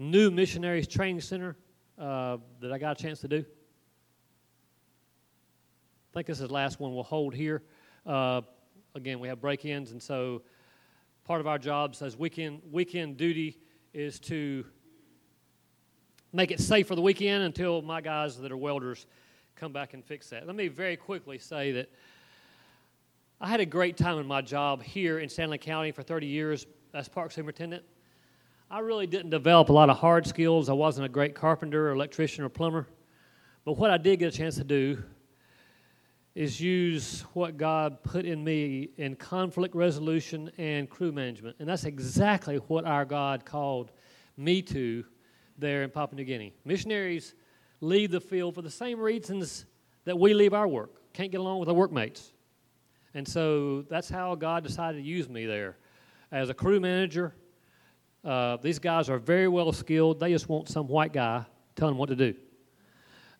new 0.01 0.31
missionaries 0.31 0.87
training 0.87 1.21
center 1.21 1.55
uh, 1.99 2.37
that 2.59 2.71
I 2.71 2.79
got 2.79 2.99
a 2.99 3.03
chance 3.03 3.21
to 3.21 3.27
do. 3.27 3.37
I 3.37 3.43
think 6.13 6.27
this 6.27 6.41
is 6.41 6.47
the 6.47 6.53
last 6.53 6.79
one 6.79 6.93
we'll 6.93 7.03
hold 7.03 7.35
here. 7.35 7.61
Uh, 8.05 8.41
again, 8.95 9.19
we 9.19 9.27
have 9.27 9.39
break 9.39 9.63
ins, 9.63 9.91
and 9.91 10.01
so 10.01 10.41
part 11.23 11.39
of 11.39 11.45
our 11.45 11.59
jobs 11.59 12.01
as 12.01 12.17
weekend, 12.17 12.61
weekend 12.71 13.17
duty 13.17 13.59
is 13.93 14.19
to 14.21 14.65
make 16.33 16.49
it 16.49 16.59
safe 16.59 16.87
for 16.87 16.95
the 16.95 17.01
weekend 17.01 17.43
until 17.43 17.83
my 17.83 18.01
guys 18.01 18.37
that 18.37 18.51
are 18.51 18.57
welders 18.57 19.05
come 19.55 19.71
back 19.71 19.93
and 19.93 20.03
fix 20.03 20.31
that. 20.31 20.47
Let 20.47 20.55
me 20.55 20.67
very 20.67 20.97
quickly 20.97 21.37
say 21.37 21.73
that 21.73 21.91
I 23.39 23.47
had 23.47 23.59
a 23.59 23.65
great 23.65 23.97
time 23.97 24.17
in 24.17 24.25
my 24.25 24.41
job 24.41 24.81
here 24.81 25.19
in 25.19 25.29
Stanly 25.29 25.61
County 25.61 25.91
for 25.91 26.01
30 26.01 26.25
years 26.25 26.65
as 26.93 27.07
park 27.07 27.31
superintendent. 27.31 27.83
I 28.73 28.79
really 28.79 29.05
didn't 29.05 29.31
develop 29.31 29.67
a 29.67 29.73
lot 29.73 29.89
of 29.89 29.97
hard 29.97 30.25
skills. 30.25 30.69
I 30.69 30.73
wasn't 30.73 31.05
a 31.05 31.09
great 31.09 31.35
carpenter, 31.35 31.89
or 31.89 31.91
electrician, 31.91 32.45
or 32.45 32.47
plumber. 32.47 32.87
But 33.65 33.73
what 33.73 33.91
I 33.91 33.97
did 33.97 34.19
get 34.19 34.33
a 34.33 34.37
chance 34.37 34.55
to 34.55 34.63
do 34.63 35.03
is 36.35 36.61
use 36.61 37.25
what 37.33 37.57
God 37.57 38.01
put 38.01 38.23
in 38.23 38.41
me 38.41 38.91
in 38.95 39.17
conflict 39.17 39.75
resolution 39.75 40.49
and 40.57 40.89
crew 40.89 41.11
management. 41.11 41.57
And 41.59 41.67
that's 41.67 41.83
exactly 41.83 42.55
what 42.69 42.85
our 42.85 43.03
God 43.03 43.43
called 43.43 43.91
me 44.37 44.61
to 44.61 45.03
there 45.57 45.83
in 45.83 45.89
Papua 45.89 46.15
New 46.15 46.23
Guinea. 46.23 46.53
Missionaries 46.63 47.35
leave 47.81 48.09
the 48.09 48.21
field 48.21 48.55
for 48.55 48.61
the 48.61 48.71
same 48.71 49.01
reasons 49.01 49.65
that 50.05 50.17
we 50.17 50.33
leave 50.33 50.53
our 50.53 50.69
work. 50.69 51.11
Can't 51.11 51.29
get 51.29 51.41
along 51.41 51.59
with 51.59 51.67
our 51.67 51.75
workmates. 51.75 52.31
And 53.15 53.27
so 53.27 53.81
that's 53.81 54.07
how 54.07 54.33
God 54.35 54.63
decided 54.63 54.99
to 54.99 55.03
use 55.03 55.27
me 55.27 55.45
there 55.45 55.75
as 56.31 56.49
a 56.49 56.53
crew 56.53 56.79
manager 56.79 57.35
uh, 58.23 58.57
these 58.57 58.79
guys 58.79 59.09
are 59.09 59.17
very 59.17 59.47
well 59.47 59.71
skilled. 59.71 60.19
They 60.19 60.31
just 60.31 60.47
want 60.47 60.69
some 60.69 60.87
white 60.87 61.13
guy 61.13 61.45
telling 61.75 61.93
them 61.93 61.97
what 61.97 62.09
to 62.09 62.15
do. 62.15 62.35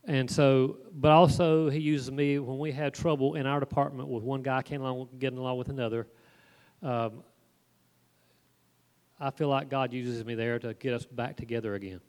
And 0.05 0.29
so, 0.29 0.77
but 0.93 1.11
also 1.11 1.69
he 1.69 1.79
uses 1.79 2.11
me 2.11 2.39
when 2.39 2.57
we 2.57 2.71
had 2.71 2.93
trouble 2.93 3.35
in 3.35 3.45
our 3.45 3.59
department 3.59 4.09
with 4.09 4.23
one 4.23 4.41
guy 4.41 4.63
can't 4.63 4.81
along, 4.81 5.09
getting 5.19 5.38
along 5.38 5.57
with 5.57 5.69
another. 5.69 6.07
Um, 6.81 7.23
I 9.19 9.29
feel 9.29 9.50
like 9.50 9.69
God 9.69 9.93
uses 9.93 10.25
me 10.25 10.33
there 10.33 10.57
to 10.57 10.73
get 10.73 10.93
us 10.93 11.05
back 11.05 11.38
together 11.38 11.75
again. 11.75 12.01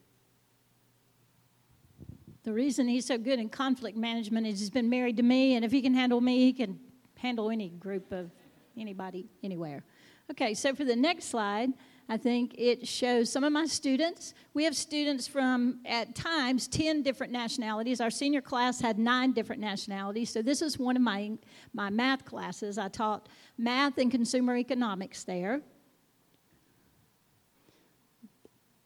The 2.45 2.53
reason 2.53 2.89
he's 2.89 3.05
so 3.07 3.19
good 3.19 3.39
in 3.39 3.51
conflict 3.51 3.97
management 3.99 4.47
is 4.47 4.59
he's 4.59 4.71
been 4.71 4.89
married 4.89 5.19
to 5.19 5.23
me, 5.23 5.55
and 5.55 5.65
if 5.65 5.71
he 5.71 5.83
can 5.83 5.95
handle 5.95 6.21
me, 6.21 6.39
he 6.39 6.53
can 6.55 6.81
handle 7.17 7.51
any 7.51 7.69
group 7.69 8.11
of 8.11 8.31
anybody, 8.77 9.27
anywhere. 9.43 9.85
Okay, 10.31 10.55
so 10.55 10.75
for 10.75 10.85
the 10.85 10.97
next 10.97 11.27
slide, 11.27 11.71
I 12.09 12.17
think 12.17 12.55
it 12.59 12.87
shows 12.87 13.31
some 13.31 13.45
of 13.45 13.53
my 13.53 13.67
students. 13.67 14.35
We 14.55 14.65
have 14.65 14.77
students 14.77 15.27
from, 15.27 15.81
at 15.87 16.15
times, 16.15 16.69
10 16.69 17.03
different 17.03 17.33
nationalities. 17.33 18.01
Our 18.01 18.11
senior 18.11 18.41
class 18.41 18.81
had 18.81 18.99
nine 18.99 19.33
different 19.33 19.63
nationalities. 19.63 20.31
So, 20.31 20.43
this 20.43 20.63
is 20.63 20.79
one 20.79 20.97
of 20.97 21.03
my, 21.03 21.33
my 21.73 21.91
math 21.91 22.25
classes. 22.25 22.77
I 22.77 22.89
taught 22.89 23.29
math 23.57 23.99
and 23.99 24.11
consumer 24.11 24.57
economics 24.57 25.25
there. 25.25 25.63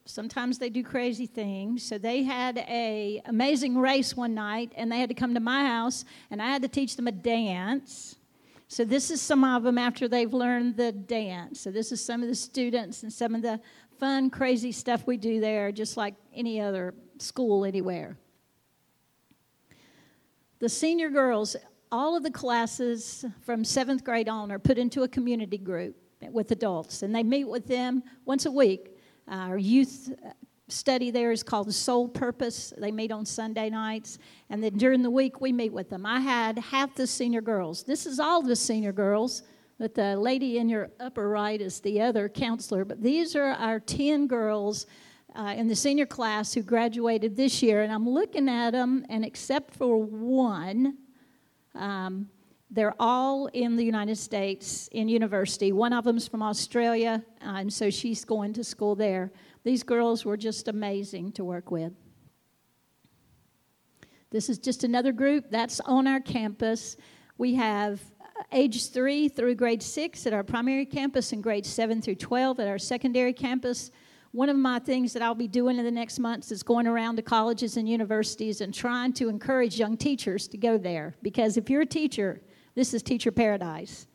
Sometimes 0.09 0.59
they 0.59 0.71
do 0.71 0.85
crazy 0.85 1.27
things. 1.27 1.83
So 1.83 1.99
they 1.99 2.23
had 2.23 2.59
a 2.59 3.21
amazing 3.27 3.77
race 3.77 4.17
one 4.17 4.35
night, 4.35 4.73
and 4.77 4.91
they 4.91 5.01
had 5.01 5.09
to 5.09 5.15
come 5.17 5.35
to 5.35 5.41
my 5.41 5.67
house, 5.67 6.05
and 6.31 6.41
I 6.41 6.47
had 6.47 6.63
to 6.63 6.69
teach 6.69 6.95
them 6.95 7.09
a 7.09 7.13
dance. 7.13 8.15
So, 8.69 8.85
this 8.85 9.11
is 9.11 9.23
some 9.23 9.45
of 9.45 9.63
them 9.63 9.79
after 9.79 10.09
they've 10.09 10.33
learned 10.33 10.77
the 10.77 10.91
dance. 10.91 11.61
So, 11.61 11.71
this 11.71 11.93
is 11.93 12.05
some 12.05 12.23
of 12.23 12.29
the 12.29 12.35
students 12.35 13.03
and 13.03 13.13
some 13.13 13.35
of 13.35 13.43
the 13.43 13.61
fun, 13.99 14.29
crazy 14.29 14.73
stuff 14.73 15.07
we 15.07 15.17
do 15.17 15.41
there, 15.41 15.71
just 15.71 15.97
like 15.97 16.15
any 16.35 16.61
other 16.61 16.95
school 17.19 17.65
anywhere. 17.65 18.17
The 20.59 20.69
senior 20.69 21.11
girls, 21.11 21.55
all 21.93 22.17
of 22.17 22.23
the 22.23 22.31
classes 22.31 23.25
from 23.43 23.65
seventh 23.65 24.03
grade 24.03 24.29
on 24.29 24.51
are 24.51 24.59
put 24.59 24.79
into 24.79 25.03
a 25.03 25.09
community 25.09 25.59
group 25.59 25.97
with 26.33 26.51
adults, 26.51 27.03
and 27.03 27.15
they 27.15 27.23
meet 27.23 27.45
with 27.45 27.67
them 27.67 28.03
once 28.25 28.47
a 28.47 28.51
week. 28.51 28.99
Our 29.29 29.59
youth 29.59 30.13
study 30.69 31.11
there 31.11 31.31
is 31.31 31.43
called 31.43 31.73
Soul 31.73 32.09
Purpose. 32.09 32.73
They 32.77 32.91
meet 32.91 33.13
on 33.13 33.25
Sunday 33.25 33.71
nights, 33.71 34.19
and 34.51 34.63
then 34.63 34.77
during 34.77 35.03
the 35.03 35.11
week 35.11 35.41
we 35.41 35.53
meet 35.53 35.73
with 35.73 35.89
them. 35.89 36.05
I 36.05 36.21
had 36.21 36.59
half 36.59 36.95
the 36.95 37.07
senior 37.07 37.41
girls. 37.41 37.85
This 37.85 38.07
is 38.07 38.19
all 38.19 38.43
the 38.43 38.57
senior 38.57 38.93
girls, 38.93 39.43
but 39.79 39.95
the 39.95 40.17
lady 40.17 40.59
in 40.59 40.69
your 40.69 40.91
upper 40.99 41.29
right 41.29 41.61
is 41.61 41.81
the 41.81 42.01
other 42.01 42.29
counselor. 42.29 42.85
But 42.85 43.03
these 43.03 43.37
are 43.37 43.53
our 43.53 43.81
10 43.81 44.27
girls. 44.27 44.87
Uh, 45.35 45.53
in 45.55 45.69
the 45.69 45.77
senior 45.77 46.07
class 46.07 46.55
who 46.55 46.63
graduated 46.63 47.37
this 47.37 47.63
year, 47.63 47.83
and 47.83 47.93
I'm 47.93 48.09
looking 48.09 48.49
at 48.49 48.71
them, 48.71 49.05
and 49.11 49.23
except 49.23 49.75
for 49.75 49.99
one, 49.99 50.97
um, 51.75 52.31
they're 52.71 52.95
all 52.99 53.47
in 53.49 53.77
the 53.77 53.85
United 53.85 54.17
States 54.17 54.89
in 54.93 55.09
university. 55.09 55.73
One 55.73 55.93
of 55.93 56.05
them's 56.05 56.27
from 56.27 56.43
Australia, 56.43 57.23
and 57.41 57.71
so 57.71 57.91
she's 57.91 58.25
going 58.25 58.55
to 58.55 58.65
school 58.65 58.95
there. 58.95 59.31
These 59.67 59.83
girls 59.83 60.25
were 60.25 60.37
just 60.37 60.69
amazing 60.69 61.33
to 61.33 61.45
work 61.45 61.73
with. 61.73 61.93
This 64.31 64.49
is 64.49 64.59
just 64.59 64.85
another 64.85 65.11
group 65.11 65.51
that's 65.51 65.81
on 65.81 66.07
our 66.07 66.21
campus. 66.21 66.97
We 67.37 67.55
have 67.55 68.01
uh, 68.21 68.45
age 68.53 68.93
three 68.93 69.29
through 69.29 69.57
grade 69.57 69.83
six 69.83 70.25
at 70.25 70.33
our 70.33 70.45
primary 70.45 70.87
campus 70.87 71.33
and 71.33 71.43
grade 71.43 71.67
seven 71.67 72.01
through 72.01 72.15
12 72.15 72.61
at 72.61 72.69
our 72.69 72.79
secondary 72.79 73.33
campus. 73.33 73.91
One 74.31 74.49
of 74.49 74.57
my 74.57 74.79
things 74.79 75.13
that 75.15 75.23
I'll 75.23 75.35
be 75.35 75.49
doing 75.49 75.79
in 75.79 75.85
the 75.85 75.91
next 75.91 76.21
months 76.21 76.53
is 76.53 76.63
going 76.63 76.87
around 76.87 77.17
to 77.17 77.23
colleges 77.23 77.77
and 77.77 77.89
universities 77.89 78.61
and 78.61 78.73
trying 78.73 79.15
to 79.15 79.29
encourage 79.29 79.81
young 79.81 79.97
teachers 79.97 80.47
to 80.47 80.57
go 80.57 80.79
there. 80.79 81.17
Because 81.23 81.57
if 81.57 81.69
you're 81.69 81.83
a 81.83 81.87
teacher, 81.87 82.41
this 82.77 82.95
is 82.95 83.03
teacher 83.03 83.33
paradise. 83.33 84.07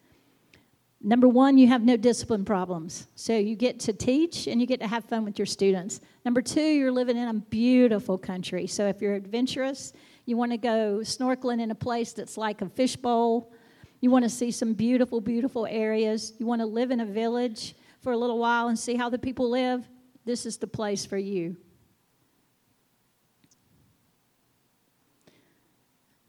Number 1.03 1.27
one, 1.27 1.57
you 1.57 1.67
have 1.67 1.83
no 1.83 1.97
discipline 1.97 2.45
problems. 2.45 3.07
So 3.15 3.35
you 3.35 3.55
get 3.55 3.79
to 3.81 3.93
teach 3.93 4.45
and 4.47 4.61
you 4.61 4.67
get 4.67 4.79
to 4.81 4.87
have 4.87 5.03
fun 5.05 5.25
with 5.25 5.39
your 5.39 5.47
students. 5.47 5.99
Number 6.23 6.43
two, 6.43 6.61
you're 6.61 6.91
living 6.91 7.17
in 7.17 7.27
a 7.27 7.33
beautiful 7.33 8.19
country. 8.19 8.67
So 8.67 8.85
if 8.85 9.01
you're 9.01 9.15
adventurous, 9.15 9.93
you 10.25 10.37
want 10.37 10.51
to 10.51 10.57
go 10.57 10.99
snorkeling 11.01 11.59
in 11.59 11.71
a 11.71 11.75
place 11.75 12.13
that's 12.13 12.37
like 12.37 12.61
a 12.61 12.69
fishbowl. 12.69 13.51
You 13.99 14.11
want 14.11 14.23
to 14.25 14.29
see 14.29 14.51
some 14.51 14.73
beautiful, 14.73 15.21
beautiful 15.21 15.65
areas. 15.65 16.33
You 16.37 16.45
want 16.45 16.61
to 16.61 16.67
live 16.67 16.91
in 16.91 16.99
a 16.99 17.05
village 17.05 17.73
for 18.01 18.11
a 18.11 18.17
little 18.17 18.37
while 18.37 18.67
and 18.67 18.77
see 18.77 18.95
how 18.95 19.09
the 19.09 19.17
people 19.17 19.49
live. 19.49 19.87
This 20.23 20.45
is 20.45 20.57
the 20.57 20.67
place 20.67 21.03
for 21.03 21.17
you. 21.17 21.57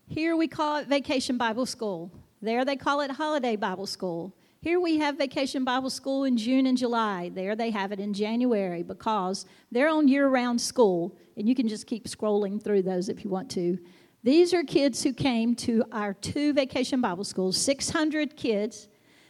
Here 0.09 0.35
we 0.35 0.49
call 0.49 0.76
it 0.76 0.88
Vacation 0.88 1.37
Bible 1.37 1.67
School. 1.67 2.11
There 2.41 2.64
they 2.64 2.76
call 2.76 3.02
it 3.02 3.11
Holiday 3.11 3.57
Bible 3.57 3.87
School. 3.87 4.35
Here 4.62 4.78
we 4.78 4.99
have 4.99 5.19
Vacation 5.19 5.64
Bible 5.64 5.90
School 5.90 6.23
in 6.23 6.37
June 6.37 6.66
and 6.66 6.78
July. 6.78 7.33
There 7.35 7.57
they 7.57 7.71
have 7.71 7.90
it 7.90 7.99
in 7.99 8.14
January 8.14 8.85
because 8.85 9.45
they're 9.73 9.88
on 9.88 10.07
year 10.07 10.28
round 10.28 10.61
school, 10.61 11.16
and 11.37 11.49
you 11.49 11.54
can 11.57 11.66
just 11.66 11.88
keep 11.88 12.07
scrolling 12.07 12.62
through 12.62 12.83
those 12.83 13.09
if 13.09 13.25
you 13.25 13.31
want 13.31 13.50
to. 13.50 13.76
These 14.23 14.54
are 14.54 14.62
kids 14.62 15.02
who 15.02 15.12
came 15.12 15.57
to 15.57 15.83
our 15.90 16.14
two 16.14 16.52
vacation 16.52 17.00
Bible 17.00 17.25
schools, 17.25 17.57
600 17.57 18.37
kids 18.37 18.87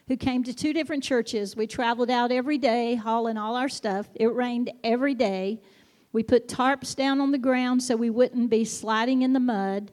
who 0.06 0.18
came 0.18 0.44
to 0.44 0.52
two 0.52 0.74
different 0.74 1.02
churches. 1.02 1.56
We 1.56 1.66
traveled 1.66 2.10
out 2.10 2.30
every 2.30 2.58
day, 2.58 2.96
hauling 2.96 3.38
all 3.38 3.56
our 3.56 3.70
stuff. 3.70 4.10
It 4.14 4.34
rained 4.34 4.70
every 4.84 5.14
day. 5.14 5.62
We 6.12 6.22
put 6.22 6.46
tarps 6.46 6.94
down 6.94 7.22
on 7.22 7.32
the 7.32 7.38
ground 7.38 7.82
so 7.82 7.96
we 7.96 8.10
wouldn't 8.10 8.50
be 8.50 8.66
sliding 8.66 9.22
in 9.22 9.32
the 9.32 9.40
mud. 9.40 9.92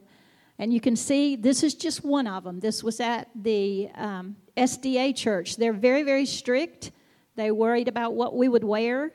And 0.60 0.74
you 0.74 0.80
can 0.80 0.94
see 0.94 1.36
this 1.36 1.62
is 1.62 1.72
just 1.72 2.04
one 2.04 2.26
of 2.26 2.44
them. 2.44 2.60
This 2.60 2.84
was 2.84 3.00
at 3.00 3.30
the 3.34 3.88
um, 3.94 4.36
SDA 4.58 5.16
church. 5.16 5.56
They're 5.56 5.72
very, 5.72 6.02
very 6.02 6.26
strict. 6.26 6.90
They 7.34 7.50
worried 7.50 7.88
about 7.88 8.12
what 8.12 8.36
we 8.36 8.46
would 8.46 8.62
wear. 8.62 9.10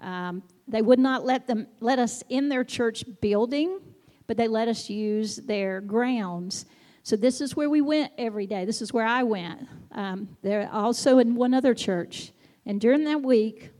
Um, 0.00 0.42
they 0.68 0.82
would 0.82 0.98
not 0.98 1.24
let 1.24 1.46
them 1.46 1.66
let 1.80 1.98
us 1.98 2.22
in 2.28 2.50
their 2.50 2.62
church 2.62 3.04
building, 3.22 3.80
but 4.26 4.36
they 4.36 4.48
let 4.48 4.68
us 4.68 4.90
use 4.90 5.36
their 5.36 5.80
grounds. 5.80 6.66
So 7.04 7.16
this 7.16 7.40
is 7.40 7.56
where 7.56 7.70
we 7.70 7.80
went 7.80 8.12
every 8.18 8.46
day. 8.46 8.66
This 8.66 8.82
is 8.82 8.92
where 8.92 9.06
I 9.06 9.22
went. 9.22 9.66
Um, 9.92 10.36
they're 10.42 10.68
also 10.70 11.20
in 11.20 11.36
one 11.36 11.54
other 11.54 11.72
church. 11.72 12.32
And 12.66 12.78
during 12.78 13.04
that 13.04 13.22
week, 13.22 13.70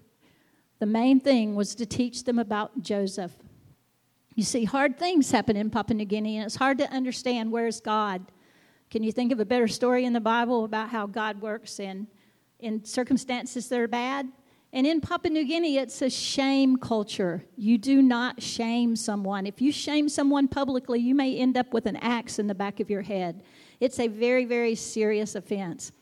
the 0.79 0.87
main 0.87 1.21
thing 1.21 1.57
was 1.57 1.75
to 1.75 1.85
teach 1.85 2.25
them 2.25 2.39
about 2.39 2.81
Joseph. 2.81 3.33
You 4.35 4.45
see, 4.45 4.65
hard 4.65 4.99
things 4.99 5.31
happen 5.31 5.57
in 5.57 5.69
Papua 5.69 5.97
New 5.97 6.05
Guinea, 6.05 6.39
and 6.39 6.47
it's 6.47 6.57
hard 6.57 6.79
to 6.79 6.91
understand 6.91 7.53
where's 7.53 7.81
God. 7.81 8.33
Can 8.91 9.03
you 9.03 9.13
think 9.13 9.33
of 9.33 9.41
a 9.41 9.45
better 9.45 9.69
story 9.69 10.05
in 10.05 10.13
the 10.13 10.21
Bible 10.21 10.65
about 10.65 10.89
how 10.89 11.07
God 11.07 11.41
works 11.41 11.81
in, 11.81 12.07
in 12.59 12.85
circumstances 12.85 13.69
that 13.69 13.79
are 13.79 13.89
bad? 13.89 14.29
And 14.73 14.87
in 14.87 15.03
Papua 15.03 15.31
New 15.31 15.45
Guinea, 15.45 15.77
it's 15.77 16.01
a 16.01 16.09
shame 16.09 16.79
culture. 16.79 17.45
You 17.57 17.77
do 17.77 18.01
not 18.01 18.43
shame 18.43 18.97
someone. 18.97 19.47
If 19.47 19.61
you 19.61 19.71
shame 19.71 20.09
someone 20.09 20.49
publicly, 20.49 20.99
you 20.99 21.15
may 21.15 21.37
end 21.37 21.59
up 21.59 21.75
with 21.75 21.85
an 21.85 21.97
axe 21.97 22.39
in 22.39 22.47
the 22.47 22.55
back 22.55 22.81
of 22.81 22.89
your 22.89 23.03
head. 23.03 23.43
It's 23.81 24.01
a 24.01 24.09
very, 24.09 24.47
very 24.47 24.75
serious 24.75 25.35
offense. 25.35 25.93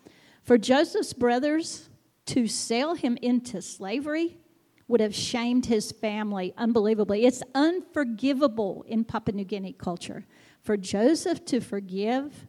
For 0.44 0.56
Joseph's 0.56 1.12
brothers 1.12 1.88
to 2.26 2.46
sell 2.46 2.94
him 2.94 3.18
into 3.20 3.60
slavery 3.60 4.39
would 4.90 5.00
have 5.00 5.14
shamed 5.14 5.66
his 5.66 5.92
family 5.92 6.52
unbelievably. 6.56 7.24
It's 7.24 7.42
unforgivable 7.54 8.84
in 8.88 9.04
Papua 9.04 9.36
New 9.36 9.44
Guinea 9.44 9.72
culture. 9.72 10.26
For 10.62 10.76
Joseph 10.76 11.44
to 11.46 11.60
forgive, 11.60 12.46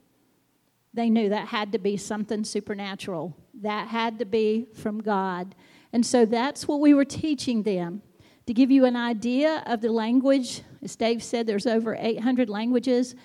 they 0.93 1.09
knew 1.09 1.29
that 1.29 1.47
had 1.47 1.71
to 1.71 1.79
be 1.79 1.97
something 1.97 2.43
supernatural, 2.43 3.37
that 3.61 3.87
had 3.87 4.19
to 4.19 4.25
be 4.25 4.67
from 4.73 5.01
God. 5.01 5.55
And 5.93 6.05
so 6.05 6.25
that's 6.25 6.67
what 6.67 6.81
we 6.81 6.93
were 6.93 7.05
teaching 7.05 7.63
them. 7.63 8.01
To 8.47 8.53
give 8.53 8.71
you 8.71 8.85
an 8.85 8.95
idea 8.95 9.63
of 9.67 9.81
the 9.81 9.91
language, 9.91 10.63
as 10.81 10.95
Dave 10.95 11.23
said, 11.23 11.45
there's 11.45 11.67
over 11.67 11.95
800 11.97 12.49
languages. 12.49 13.15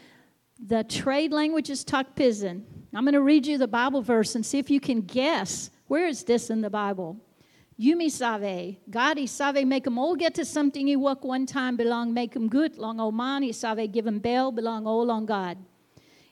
The 0.64 0.84
trade 0.84 1.32
language 1.32 1.70
is 1.70 1.84
Tok-Pisin. 1.84 2.64
I'm 2.94 3.04
going 3.04 3.14
to 3.14 3.22
read 3.22 3.46
you 3.46 3.56
the 3.56 3.66
Bible 3.66 4.02
verse 4.02 4.34
and 4.34 4.44
see 4.44 4.58
if 4.58 4.70
you 4.70 4.78
can 4.78 5.00
guess 5.00 5.70
where 5.86 6.06
is 6.06 6.22
this 6.24 6.50
in 6.50 6.60
the 6.60 6.70
Bible. 6.70 7.16
Yumi 7.78 8.10
save, 8.10 8.78
God 8.88 9.18
he 9.18 9.26
save 9.26 9.66
make 9.66 9.84
them 9.84 9.98
all 9.98 10.16
get 10.16 10.34
to 10.34 10.44
something 10.44 10.86
he 10.86 10.96
work 10.96 11.22
one 11.24 11.44
time 11.44 11.76
belong 11.76 12.14
make 12.14 12.32
them 12.32 12.48
good 12.48 12.78
long 12.78 12.98
oman 12.98 13.42
he 13.42 13.52
save 13.52 13.92
give 13.92 14.06
them 14.06 14.18
bell 14.18 14.50
belong 14.50 14.86
all 14.86 15.10
on 15.10 15.26
God. 15.26 15.58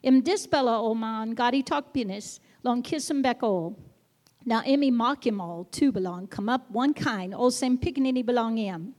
Im 0.02 0.22
dispella 0.22 1.34
God 1.34 1.54
he 1.54 1.62
talk 1.62 1.92
penis 1.92 2.40
long 2.62 2.82
kiss 2.82 3.08
them 3.08 3.20
back 3.20 3.42
all. 3.42 3.78
Now 4.46 4.62
emi 4.62 4.90
mock 4.90 5.26
him 5.26 5.38
all 5.38 5.64
two 5.64 5.92
belong 5.92 6.28
come 6.28 6.48
up 6.48 6.70
one 6.70 6.94
kind 6.94 7.34
all 7.34 7.50
same 7.50 7.76
pickaninny 7.76 8.24
belong 8.24 8.56
him. 8.56 8.94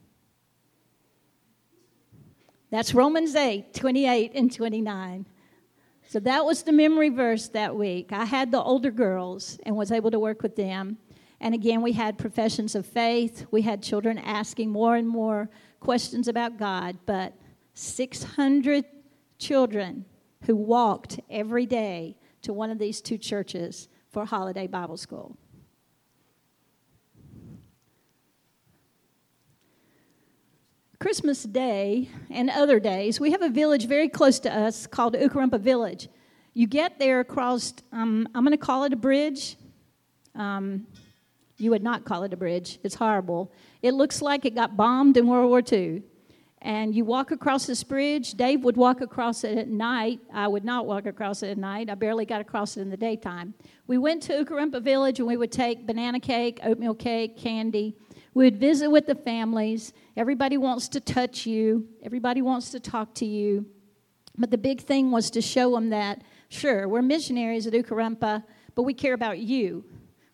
That's 2.70 2.94
Romans 2.94 3.36
8, 3.36 3.74
28 3.74 4.32
and 4.36 4.54
29. 4.54 5.25
So 6.08 6.20
that 6.20 6.46
was 6.46 6.64
the 6.64 6.72
memory 6.72 7.10
verse 7.10 7.48
that 7.50 7.75
week. 7.75 8.12
I 8.12 8.25
had 8.25 8.52
the 8.52 8.62
older 8.62 8.92
girls 8.92 9.58
and 9.64 9.75
was 9.75 9.92
able 9.92 10.12
to 10.12 10.20
work 10.20 10.44
with 10.44 10.56
them. 10.56 10.98
And 11.46 11.54
again, 11.54 11.84
we 11.84 11.92
had 11.92 12.18
professions 12.18 12.74
of 12.74 12.88
faith. 12.88 13.46
We 13.52 13.62
had 13.62 13.84
children 13.84 14.18
asking 14.18 14.72
more 14.72 14.96
and 14.96 15.08
more 15.08 15.48
questions 15.80 16.28
about 16.28 16.58
God. 16.58 16.98
But 17.06 17.34
600 17.75 18.84
children 19.38 20.06
who 20.48 20.56
walked 20.56 21.20
every 21.30 21.68
day 21.68 22.18
to 22.42 22.51
one 22.51 22.72
of 22.72 22.79
these 22.79 23.00
two 23.00 23.20
churches 23.20 23.88
for 24.10 24.25
holiday 24.25 24.66
Bible 24.66 24.98
school. 24.98 25.38
Christmas 30.98 31.44
Day 31.44 32.10
and 32.31 32.50
other 32.50 32.79
days, 32.79 33.20
we 33.20 33.29
have 33.29 33.44
a 33.44 33.50
village 33.50 33.86
very 33.86 34.10
close 34.10 34.40
to 34.40 34.51
us 34.51 34.88
called 34.88 35.14
Ukarumpa 35.14 35.60
Village. 35.60 36.10
You 36.55 36.66
get 36.66 36.98
there 36.98 37.20
across, 37.20 37.72
um, 37.92 38.27
I'm 38.34 38.44
going 38.44 38.58
to 38.58 38.66
call 38.66 38.86
it 38.86 38.94
a 38.94 38.96
bridge. 38.96 39.58
Um, 40.34 40.88
you 41.57 41.72
would 41.72 41.83
not 41.83 42.05
call 42.05 42.24
it 42.24 42.33
a 42.33 42.37
bridge, 42.37 42.79
it's 42.83 42.96
horrible. 42.96 43.51
It 43.81 43.94
looks 43.94 44.22
like 44.22 44.46
it 44.46 44.55
got 44.55 44.75
bombed 44.75 45.18
in 45.18 45.27
World 45.27 45.50
War 45.50 45.61
II. 45.72 46.03
And 46.61 46.96
you 46.96 47.05
walk 47.05 47.29
across 47.29 47.68
this 47.68 47.83
bridge. 47.83 48.33
Dave 48.33 48.63
would 48.63 48.75
walk 48.75 49.01
across 49.01 49.44
it 49.44 49.55
at 49.55 49.68
night. 49.68 50.20
I 50.33 50.48
would 50.48 50.65
not 50.65 50.87
walk 50.87 51.05
across 51.05 51.44
it 51.44 51.50
at 51.51 51.57
night. 51.59 51.91
I 51.91 51.96
barely 51.96 52.25
got 52.25 52.41
across 52.41 52.75
it 52.75 52.81
in 52.81 52.89
the 52.89 52.98
daytime. 52.98 53.53
We 53.85 54.00
went 54.00 54.24
to 54.24 54.44
Ukarumpa 54.44 54.81
Village 54.81 55.20
and 55.20 55.27
we 55.27 55.37
would 55.37 55.51
take 55.51 55.85
banana 55.85 56.20
cake, 56.20 56.59
oatmeal 56.63 56.96
cake, 56.96 57.37
candy. 57.37 57.96
We 58.33 58.46
would 58.46 58.59
visit 58.59 58.89
with 58.89 59.05
the 59.05 59.13
families 59.13 59.94
Everybody 60.18 60.57
wants 60.57 60.87
to 60.89 61.01
touch 61.01 61.46
you, 61.46 61.89
everybody 62.01 62.41
wants 62.41 62.72
to 62.72 62.79
talk 62.79 63.13
to 63.15 63.25
you. 63.25 63.65
But 64.37 64.50
the 64.50 64.57
big 64.57 64.79
thing 64.79 65.11
was 65.11 65.29
to 65.31 65.41
show 65.41 65.72
them 65.72 65.89
that, 65.89 66.22
sure, 66.48 66.87
we're 66.87 67.01
missionaries 67.01 67.68
at 67.68 67.74
Ukarumpa, 67.74 68.44
but 68.75 68.83
we 68.83 68.94
care 68.94 69.13
about 69.13 69.39
you. 69.39 69.83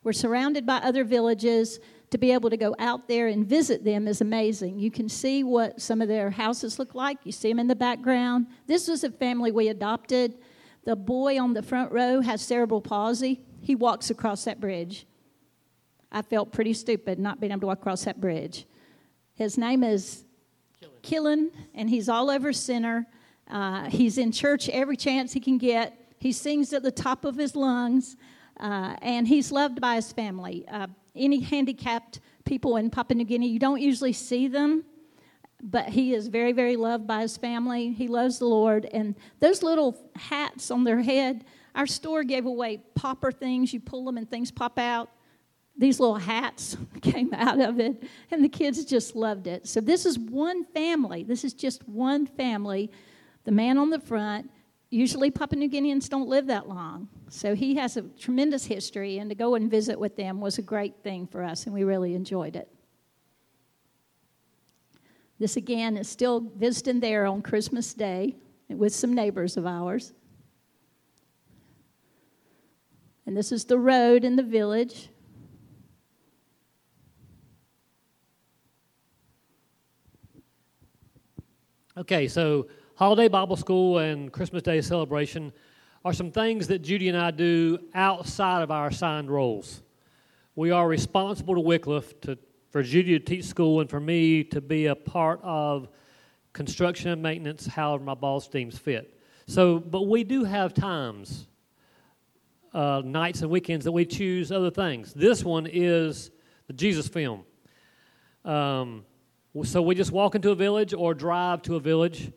We're 0.03 0.13
surrounded 0.13 0.65
by 0.65 0.77
other 0.77 1.03
villages. 1.03 1.79
To 2.09 2.17
be 2.17 2.31
able 2.31 2.49
to 2.49 2.57
go 2.57 2.75
out 2.77 3.07
there 3.07 3.27
and 3.27 3.45
visit 3.45 3.85
them 3.85 4.07
is 4.07 4.19
amazing. 4.19 4.79
You 4.79 4.91
can 4.91 5.07
see 5.07 5.43
what 5.43 5.79
some 5.79 6.01
of 6.01 6.07
their 6.07 6.29
houses 6.29 6.77
look 6.77 6.93
like. 6.93 7.19
You 7.23 7.31
see 7.31 7.49
them 7.49 7.59
in 7.59 7.67
the 7.67 7.75
background. 7.75 8.47
This 8.67 8.87
was 8.87 9.03
a 9.03 9.11
family 9.11 9.51
we 9.51 9.69
adopted. 9.69 10.37
The 10.83 10.95
boy 10.95 11.39
on 11.39 11.53
the 11.53 11.61
front 11.61 11.91
row 11.91 12.19
has 12.21 12.41
cerebral 12.41 12.81
palsy. 12.81 13.41
He 13.61 13.75
walks 13.75 14.09
across 14.09 14.43
that 14.43 14.59
bridge. 14.59 15.05
I 16.11 16.21
felt 16.21 16.51
pretty 16.51 16.73
stupid 16.73 17.19
not 17.19 17.39
being 17.39 17.51
able 17.51 17.61
to 17.61 17.67
walk 17.67 17.79
across 17.79 18.03
that 18.03 18.19
bridge. 18.19 18.65
His 19.35 19.57
name 19.57 19.83
is 19.83 20.25
Killen, 21.03 21.51
and 21.73 21.89
he's 21.89 22.09
all 22.09 22.29
over 22.29 22.51
center. 22.51 23.07
Uh, 23.49 23.89
he's 23.89 24.17
in 24.17 24.31
church 24.31 24.67
every 24.69 24.97
chance 24.97 25.31
he 25.31 25.39
can 25.39 25.57
get. 25.57 25.97
He 26.19 26.31
sings 26.31 26.73
at 26.73 26.83
the 26.83 26.91
top 26.91 27.23
of 27.23 27.37
his 27.37 27.55
lungs, 27.55 28.17
uh, 28.59 28.95
and 29.01 29.27
he's 29.27 29.51
loved 29.51 29.81
by 29.81 29.95
his 29.95 30.11
family. 30.11 30.65
Uh, 30.67 30.87
any 31.15 31.39
handicapped 31.39 32.19
people 32.45 32.77
in 32.77 32.89
Papua 32.89 33.17
New 33.17 33.25
Guinea, 33.25 33.47
you 33.47 33.59
don't 33.59 33.81
usually 33.81 34.13
see 34.13 34.47
them, 34.47 34.83
but 35.61 35.89
he 35.89 36.13
is 36.13 36.27
very, 36.27 36.51
very 36.51 36.75
loved 36.75 37.07
by 37.07 37.21
his 37.21 37.37
family. 37.37 37.91
He 37.91 38.07
loves 38.07 38.39
the 38.39 38.45
Lord, 38.45 38.85
and 38.85 39.15
those 39.39 39.63
little 39.63 39.97
hats 40.15 40.71
on 40.71 40.83
their 40.83 41.01
head, 41.01 41.45
our 41.75 41.87
store 41.87 42.23
gave 42.23 42.45
away 42.45 42.81
popper 42.95 43.31
things. 43.31 43.73
You 43.73 43.79
pull 43.79 44.05
them 44.05 44.17
and 44.17 44.29
things 44.29 44.51
pop 44.51 44.77
out 44.77 45.09
these 45.77 45.99
little 45.99 46.15
hats 46.15 46.77
came 47.01 47.33
out 47.33 47.59
of 47.59 47.79
it, 47.79 48.03
and 48.29 48.43
the 48.43 48.49
kids 48.49 48.83
just 48.85 49.15
loved 49.15 49.47
it. 49.47 49.67
So, 49.67 49.81
this 49.81 50.05
is 50.05 50.17
one 50.17 50.63
family. 50.65 51.23
This 51.23 51.43
is 51.43 51.53
just 51.53 51.87
one 51.87 52.25
family. 52.25 52.91
The 53.43 53.51
man 53.51 53.77
on 53.77 53.89
the 53.89 53.99
front, 53.99 54.51
usually 54.89 55.31
Papua 55.31 55.59
New 55.59 55.69
Guineans 55.69 56.07
don't 56.07 56.27
live 56.27 56.47
that 56.47 56.69
long. 56.69 57.09
So, 57.33 57.55
he 57.55 57.75
has 57.75 57.95
a 57.95 58.01
tremendous 58.01 58.65
history, 58.65 59.17
and 59.17 59.29
to 59.29 59.35
go 59.35 59.55
and 59.55 59.71
visit 59.71 59.97
with 59.97 60.17
them 60.17 60.41
was 60.41 60.57
a 60.57 60.61
great 60.61 60.95
thing 61.01 61.25
for 61.27 61.41
us, 61.41 61.65
and 61.65 61.73
we 61.73 61.85
really 61.85 62.13
enjoyed 62.13 62.57
it. 62.57 62.67
This 65.39 65.55
again 65.55 65.95
is 65.95 66.09
still 66.09 66.41
visiting 66.41 66.99
there 66.99 67.25
on 67.25 67.41
Christmas 67.41 67.93
Day 67.93 68.35
with 68.67 68.93
some 68.93 69.13
neighbors 69.13 69.55
of 69.55 69.65
ours. 69.65 70.11
And 73.25 73.35
this 73.35 73.53
is 73.53 73.63
the 73.63 73.79
road 73.79 74.25
in 74.25 74.35
the 74.35 74.43
village. 74.43 75.07
Okay, 81.95 82.27
so 82.27 82.67
holiday 82.95 83.29
Bible 83.29 83.55
school 83.55 83.99
and 83.99 84.33
Christmas 84.33 84.63
Day 84.63 84.81
celebration 84.81 85.53
are 86.03 86.13
some 86.13 86.31
things 86.31 86.67
that 86.67 86.79
Judy 86.79 87.09
and 87.09 87.17
I 87.17 87.31
do 87.31 87.79
outside 87.93 88.63
of 88.63 88.71
our 88.71 88.87
assigned 88.87 89.29
roles. 89.29 89.83
We 90.55 90.71
are 90.71 90.87
responsible 90.87 91.53
to 91.55 91.61
Wycliffe 91.61 92.19
to, 92.21 92.37
for 92.71 92.81
Judy 92.81 93.17
to 93.19 93.23
teach 93.23 93.45
school 93.45 93.81
and 93.81 93.89
for 93.89 93.99
me 93.99 94.43
to 94.45 94.61
be 94.61 94.87
a 94.87 94.95
part 94.95 95.39
of 95.43 95.89
construction 96.53 97.11
and 97.11 97.21
maintenance, 97.21 97.67
however 97.67 98.03
my 98.03 98.15
boss 98.15 98.47
deems 98.47 98.77
fit. 98.77 99.17
So, 99.45 99.79
but 99.79 100.03
we 100.03 100.23
do 100.23 100.43
have 100.43 100.73
times, 100.73 101.47
uh, 102.73 103.01
nights 103.05 103.41
and 103.41 103.51
weekends 103.51 103.85
that 103.85 103.91
we 103.91 104.05
choose 104.05 104.51
other 104.51 104.71
things. 104.71 105.13
This 105.13 105.43
one 105.43 105.67
is 105.67 106.31
the 106.67 106.73
Jesus 106.73 107.07
film. 107.07 107.43
Um, 108.43 109.05
so 109.63 109.81
we 109.81 109.93
just 109.93 110.11
walk 110.11 110.35
into 110.35 110.51
a 110.51 110.55
village 110.55 110.93
or 110.93 111.13
drive 111.13 111.61
to 111.63 111.75
a 111.75 111.79
village. 111.79 112.31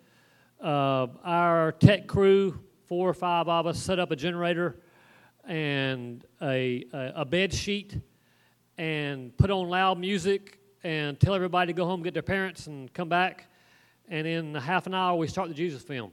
Uh, 0.61 1.07
our 1.24 1.72
tech 1.72 2.07
crew, 2.07 2.59
four 2.87 3.09
or 3.09 3.14
five 3.14 3.49
of 3.49 3.66
us, 3.66 3.79
set 3.79 3.99
up 3.99 4.11
a 4.11 4.16
generator 4.16 4.77
and 5.47 6.25
a, 6.42 6.85
a, 6.92 7.12
a 7.16 7.25
bed 7.25 7.53
sheet 7.53 7.99
and 8.79 9.37
put 9.37 9.51
on 9.51 9.68
loud 9.68 9.99
music 9.99 10.59
and 10.83 11.18
tell 11.18 11.35
everybody 11.35 11.73
to 11.73 11.77
go 11.77 11.87
home, 11.87 12.03
get 12.03 12.14
their 12.14 12.23
parents, 12.23 12.66
and 12.66 12.92
come 12.92 13.09
back. 13.09 13.47
And 14.09 14.27
in 14.27 14.55
half 14.55 14.87
an 14.87 14.94
hour, 14.94 15.16
we 15.16 15.27
start 15.27 15.49
the 15.49 15.55
Jesus 15.55 15.83
film. 15.83 16.12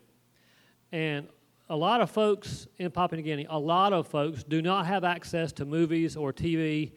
And 0.91 1.27
a 1.69 1.75
lot 1.75 2.01
of 2.01 2.10
folks 2.10 2.67
in 2.77 2.91
Papua 2.91 3.17
New 3.17 3.23
Guinea, 3.23 3.47
a 3.49 3.60
lot 3.60 3.93
of 3.93 4.07
folks 4.07 4.43
do 4.43 4.62
not 4.62 4.86
have 4.86 5.03
access 5.03 5.51
to 5.53 5.65
movies 5.65 6.15
or 6.15 6.31
TV. 6.34 6.91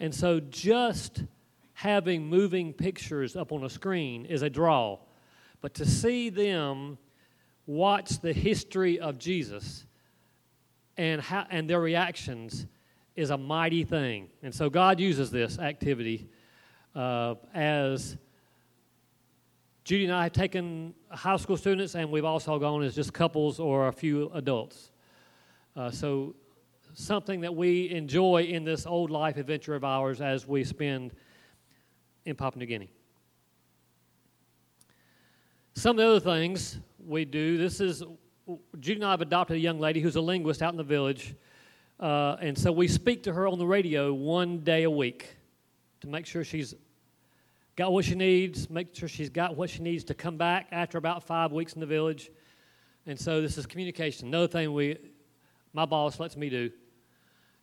And 0.00 0.14
so 0.14 0.40
just 0.40 1.24
having 1.74 2.26
moving 2.26 2.72
pictures 2.72 3.36
up 3.36 3.52
on 3.52 3.64
a 3.64 3.70
screen 3.70 4.24
is 4.26 4.42
a 4.42 4.50
draw. 4.50 4.98
But 5.60 5.74
to 5.74 5.86
see 5.86 6.28
them 6.28 6.98
watch 7.66 8.20
the 8.20 8.32
history 8.32 8.98
of 8.98 9.18
Jesus 9.18 9.86
and, 10.96 11.20
how, 11.20 11.46
and 11.50 11.68
their 11.68 11.80
reactions 11.80 12.66
is 13.16 13.30
a 13.30 13.38
mighty 13.38 13.84
thing. 13.84 14.28
And 14.42 14.54
so 14.54 14.70
God 14.70 14.98
uses 14.98 15.30
this 15.30 15.58
activity 15.58 16.28
uh, 16.94 17.34
as 17.54 18.16
Judy 19.84 20.04
and 20.04 20.14
I 20.14 20.22
have 20.24 20.32
taken 20.32 20.94
high 21.10 21.36
school 21.36 21.56
students, 21.56 21.96
and 21.96 22.10
we've 22.10 22.24
also 22.24 22.56
gone 22.58 22.84
as 22.84 22.94
just 22.94 23.12
couples 23.12 23.58
or 23.58 23.88
a 23.88 23.92
few 23.92 24.30
adults. 24.32 24.92
Uh, 25.74 25.90
so, 25.90 26.36
something 26.94 27.40
that 27.40 27.54
we 27.54 27.90
enjoy 27.90 28.42
in 28.42 28.64
this 28.64 28.86
old 28.86 29.10
life 29.10 29.38
adventure 29.38 29.74
of 29.74 29.82
ours 29.82 30.20
as 30.20 30.46
we 30.46 30.62
spend 30.62 31.12
in 32.26 32.36
Papua 32.36 32.60
New 32.60 32.66
Guinea. 32.66 32.92
Some 35.74 35.98
of 35.98 36.04
the 36.04 36.08
other 36.08 36.20
things 36.20 36.78
we 37.04 37.24
do 37.24 37.58
this 37.58 37.80
is 37.80 38.02
Judy 38.80 38.98
and 39.00 39.04
I 39.04 39.10
have 39.12 39.20
adopted 39.20 39.56
a 39.56 39.60
young 39.60 39.78
lady 39.78 40.00
who's 40.00 40.16
a 40.16 40.20
linguist 40.20 40.62
out 40.62 40.72
in 40.72 40.76
the 40.76 40.84
village. 40.84 41.34
Uh, 42.00 42.36
and 42.40 42.58
so 42.58 42.72
we 42.72 42.88
speak 42.88 43.22
to 43.24 43.32
her 43.32 43.46
on 43.46 43.58
the 43.58 43.66
radio 43.66 44.12
one 44.12 44.58
day 44.58 44.82
a 44.82 44.90
week 44.90 45.36
to 46.00 46.08
make 46.08 46.26
sure 46.26 46.42
she's 46.42 46.74
got 47.76 47.92
what 47.92 48.04
she 48.04 48.14
needs, 48.14 48.68
make 48.68 48.94
sure 48.94 49.08
she's 49.08 49.30
got 49.30 49.56
what 49.56 49.70
she 49.70 49.82
needs 49.82 50.02
to 50.04 50.14
come 50.14 50.36
back 50.36 50.66
after 50.72 50.98
about 50.98 51.22
five 51.22 51.52
weeks 51.52 51.74
in 51.74 51.80
the 51.80 51.86
village. 51.86 52.30
And 53.06 53.18
so 53.18 53.40
this 53.40 53.56
is 53.56 53.66
communication. 53.66 54.28
Another 54.28 54.48
thing 54.48 54.72
we, 54.72 54.98
my 55.72 55.84
boss 55.84 56.18
lets 56.18 56.36
me 56.36 56.50
do. 56.50 56.70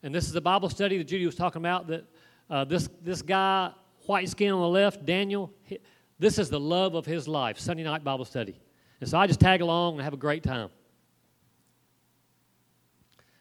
And 0.02 0.16
this 0.16 0.30
is 0.30 0.36
a 0.36 0.42
Bible 0.42 0.70
study 0.70 0.98
that 0.98 1.04
Judy 1.04 1.26
was 1.26 1.36
talking 1.36 1.62
about 1.62 1.88
that 1.88 2.06
uh, 2.50 2.64
this, 2.64 2.90
this 3.04 3.22
guy, 3.22 3.72
white 4.06 4.30
skin 4.30 4.54
on 4.54 4.62
the 4.62 4.68
left, 4.68 5.06
Daniel, 5.06 5.54
he, 5.64 5.78
this 6.18 6.40
is 6.40 6.50
the 6.50 6.60
love 6.60 6.96
of 6.96 7.06
his 7.06 7.28
life, 7.28 7.60
Sunday 7.60 7.84
night 7.84 8.04
Bible 8.04 8.26
study. 8.26 8.60
And 9.02 9.10
so 9.10 9.18
I 9.18 9.28
just 9.28 9.40
tag 9.40 9.62
along 9.62 9.96
and 9.96 10.04
have 10.04 10.14
a 10.14 10.18
great 10.18 10.44
time. 10.44 10.70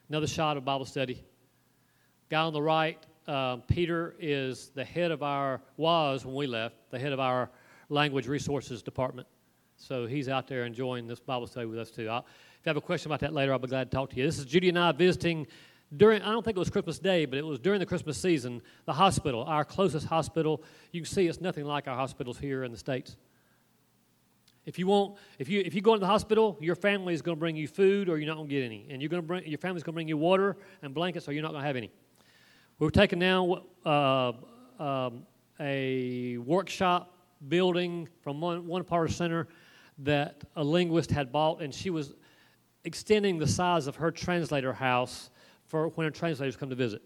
Another 0.09 0.27
shot 0.27 0.57
of 0.57 0.65
Bible 0.65 0.85
study. 0.85 1.23
Guy 2.31 2.41
on 2.41 2.53
the 2.53 2.63
right, 2.63 2.99
uh, 3.27 3.57
Peter 3.57 4.15
is 4.19 4.71
the 4.75 4.85
head 4.85 5.11
of 5.11 5.23
our, 5.23 5.61
was 5.77 6.25
when 6.25 6.35
we 6.35 6.47
left, 6.47 6.77
the 6.91 6.99
head 6.99 7.13
of 7.13 7.21
our 7.21 7.51
language 7.89 8.27
resources 8.27 8.83
department. 8.83 9.27
So 9.77 10.07
he's 10.07 10.29
out 10.29 10.47
there 10.47 10.65
enjoying 10.65 11.07
this 11.07 11.21
Bible 11.21 11.47
study 11.47 11.67
with 11.67 11.79
us 11.79 11.91
too. 11.91 12.09
I'll, 12.09 12.21
if 12.21 12.67
you 12.67 12.71
have 12.71 12.77
a 12.77 12.81
question 12.81 13.11
about 13.11 13.21
that 13.21 13.33
later, 13.33 13.53
I'll 13.53 13.59
be 13.59 13.69
glad 13.69 13.91
to 13.91 13.97
talk 13.97 14.11
to 14.11 14.17
you. 14.17 14.25
This 14.25 14.39
is 14.39 14.45
Judy 14.45 14.69
and 14.69 14.79
I 14.79 14.93
visiting 14.93 15.47
during, 15.97 16.21
I 16.23 16.33
don't 16.33 16.45
think 16.45 16.57
it 16.57 16.61
was 16.61 16.71
Christmas 16.71 16.99
Day, 16.99 17.25
but 17.25 17.39
it 17.39 17.47
was 17.47 17.59
during 17.59 17.81
the 17.81 17.87
Christmas 17.87 18.21
season, 18.21 18.61
the 18.85 18.93
hospital, 18.93 19.45
our 19.45 19.65
closest 19.65 20.07
hospital. 20.07 20.63
You 20.93 21.01
can 21.01 21.11
see 21.11 21.27
it's 21.27 21.41
nothing 21.41 21.65
like 21.65 21.89
our 21.89 21.97
hospitals 21.97 22.39
here 22.39 22.65
in 22.65 22.73
the 22.73 22.79
States. 22.79 23.17
If 24.69 24.79
you 24.79 24.87
want, 24.87 25.17
if 25.39 25.49
you 25.49 25.63
if 25.65 25.73
you 25.73 25.81
go 25.81 25.95
into 25.95 26.01
the 26.01 26.07
hospital, 26.07 26.59
your 26.61 26.75
family 26.75 27.15
is 27.15 27.23
going 27.23 27.35
to 27.35 27.41
bring 27.41 27.57
you 27.57 27.67
food, 27.67 28.11
or 28.11 28.19
you're 28.19 28.27
not 28.27 28.37
going 28.37 28.49
to 28.49 28.55
get 28.55 28.63
any, 28.63 28.87
and 28.91 29.01
you're 29.01 29.09
going 29.09 29.23
to 29.23 29.27
bring 29.27 29.47
your 29.47 29.57
family's 29.57 29.83
going 29.83 29.95
to 29.95 29.97
bring 29.97 30.09
you 30.09 30.19
water 30.19 30.59
and 30.83 30.93
blankets, 30.93 31.27
or 31.27 31.33
you're 31.33 31.43
not 31.43 31.53
going 31.53 31.63
to 31.63 31.67
have 31.67 31.77
any. 31.77 31.91
We're 32.79 32.91
taking 32.91 33.19
now 33.19 33.63
uh, 33.87 34.33
um, 34.79 35.27
a 35.59 36.37
workshop 36.37 37.17
building 37.49 38.11
from 38.21 38.43
one, 38.43 38.67
one 38.67 38.85
part 38.85 39.07
of 39.07 39.13
the 39.13 39.17
center 39.17 39.49
that 40.01 40.45
a 40.55 40.63
linguist 40.63 41.11
had 41.11 41.33
bought, 41.33 41.63
and 41.63 41.75
she 41.75 41.89
was 41.89 42.13
extending 42.85 43.39
the 43.39 43.49
size 43.49 43.87
of 43.87 43.97
her 43.97 44.11
translator 44.11 44.75
house 44.75 45.31
for 45.65 45.89
when 45.89 46.05
her 46.05 46.11
translators 46.11 46.57
come 46.57 46.69
to 46.69 46.77
visit. 46.77 47.01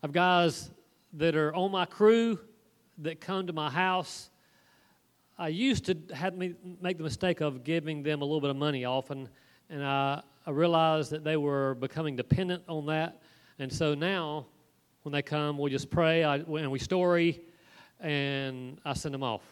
I've 0.00 0.12
guys 0.12 0.70
that 1.14 1.34
are 1.34 1.52
on 1.56 1.72
my 1.72 1.86
crew 1.86 2.38
that 2.98 3.20
come 3.20 3.46
to 3.46 3.52
my 3.52 3.70
house, 3.70 4.30
I 5.36 5.48
used 5.48 5.86
to 5.86 5.96
have 6.14 6.36
me 6.36 6.54
make 6.80 6.96
the 6.96 7.02
mistake 7.02 7.40
of 7.40 7.64
giving 7.64 8.02
them 8.02 8.22
a 8.22 8.24
little 8.24 8.40
bit 8.40 8.50
of 8.50 8.56
money 8.56 8.84
often, 8.84 9.28
and 9.68 9.84
I, 9.84 10.22
I 10.46 10.50
realized 10.50 11.10
that 11.10 11.24
they 11.24 11.36
were 11.36 11.74
becoming 11.74 12.14
dependent 12.14 12.62
on 12.68 12.86
that. 12.86 13.20
And 13.58 13.72
so 13.72 13.94
now, 13.94 14.46
when 15.02 15.12
they 15.12 15.22
come, 15.22 15.58
we 15.58 15.70
just 15.70 15.90
pray 15.90 16.22
I, 16.22 16.36
and 16.36 16.70
we 16.70 16.78
story, 16.78 17.40
and 18.00 18.78
I 18.84 18.94
send 18.94 19.12
them 19.12 19.22
off. 19.22 19.42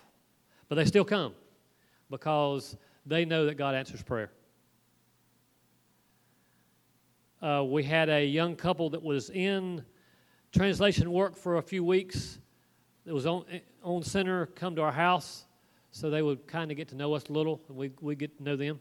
But 0.68 0.76
they 0.76 0.85
still 0.85 1.05
come 1.05 1.35
because 2.11 2.76
they 3.05 3.24
know 3.24 3.46
that 3.46 3.57
God 3.57 3.74
answers 3.74 4.02
prayer. 4.02 4.31
Uh, 7.42 7.64
we 7.64 7.83
had 7.83 8.09
a 8.09 8.24
young 8.24 8.55
couple 8.55 8.90
that 8.90 9.02
was 9.02 9.31
in 9.31 9.85
translation 10.52 11.11
work 11.11 11.37
for 11.37 11.57
a 11.57 11.62
few 11.62 11.83
weeks 11.83 12.38
that 13.05 13.15
was 13.15 13.27
on, 13.27 13.45
on 13.83 14.03
center 14.03 14.47
come 14.47 14.77
to 14.77 14.83
our 14.83 14.93
house 14.93 15.45
so 15.91 16.11
they 16.11 16.23
would 16.23 16.47
kind 16.47 16.71
of 16.71 16.77
get 16.77 16.88
to 16.88 16.95
know 16.95 17.15
us 17.15 17.25
a 17.29 17.33
little 17.33 17.61
and 17.69 17.77
we, 17.77 17.91
we 18.01 18.15
get 18.15 18.37
to 18.38 18.43
know 18.43 18.57
them. 18.57 18.81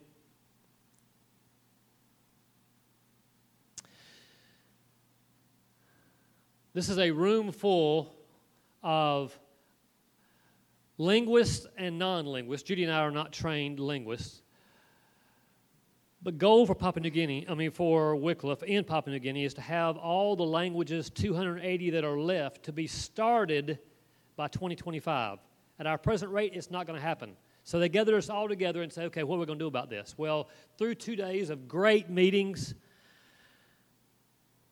This 6.74 6.88
is 6.88 7.00
a 7.00 7.12
room 7.12 7.52
full 7.52 8.16
of 8.82 9.38
linguists 10.98 11.68
and 11.78 12.00
non 12.00 12.26
linguists. 12.26 12.66
Judy 12.66 12.86
and 12.86 12.94
I 12.94 13.00
are 13.00 13.12
not 13.12 13.34
trained 13.34 13.80
linguists. 13.80 14.42
But 16.24 16.38
goal 16.38 16.66
for 16.66 16.76
Papua 16.76 17.02
New 17.02 17.10
Guinea, 17.10 17.46
I 17.50 17.56
mean 17.56 17.72
for 17.72 18.16
Wycliffe 18.16 18.64
in 18.64 18.86
Papua 18.86 19.14
New 19.14 19.20
Guinea, 19.20 19.44
is 19.44 19.56
to 19.56 19.62
have 19.62 19.98
all 19.98 20.36
the 20.36 20.46
languages, 20.46 21.10
280 21.10 21.90
that 21.90 22.06
are 22.06 22.18
left, 22.18 22.64
to 22.64 22.72
be 22.72 22.88
started 22.88 23.80
by 24.42 24.48
2025. 24.48 25.38
At 25.78 25.86
our 25.86 26.00
present 26.00 26.32
rate, 26.32 26.54
it's 26.56 26.72
not 26.72 26.88
going 26.88 26.98
to 26.98 27.06
happen. 27.06 27.36
So 27.64 27.78
they 27.78 27.90
gathered 27.90 28.16
us 28.16 28.28
all 28.28 28.48
together 28.48 28.82
and 28.82 28.92
said, 28.92 29.06
okay, 29.06 29.22
what 29.22 29.36
are 29.36 29.40
we 29.40 29.46
going 29.46 29.60
to 29.60 29.64
do 29.64 29.68
about 29.68 29.88
this? 29.88 30.16
Well, 30.18 30.50
through 30.80 30.96
two 30.96 31.16
days 31.16 31.52
of 31.52 31.68
great 31.68 32.10
meetings, 32.10 32.74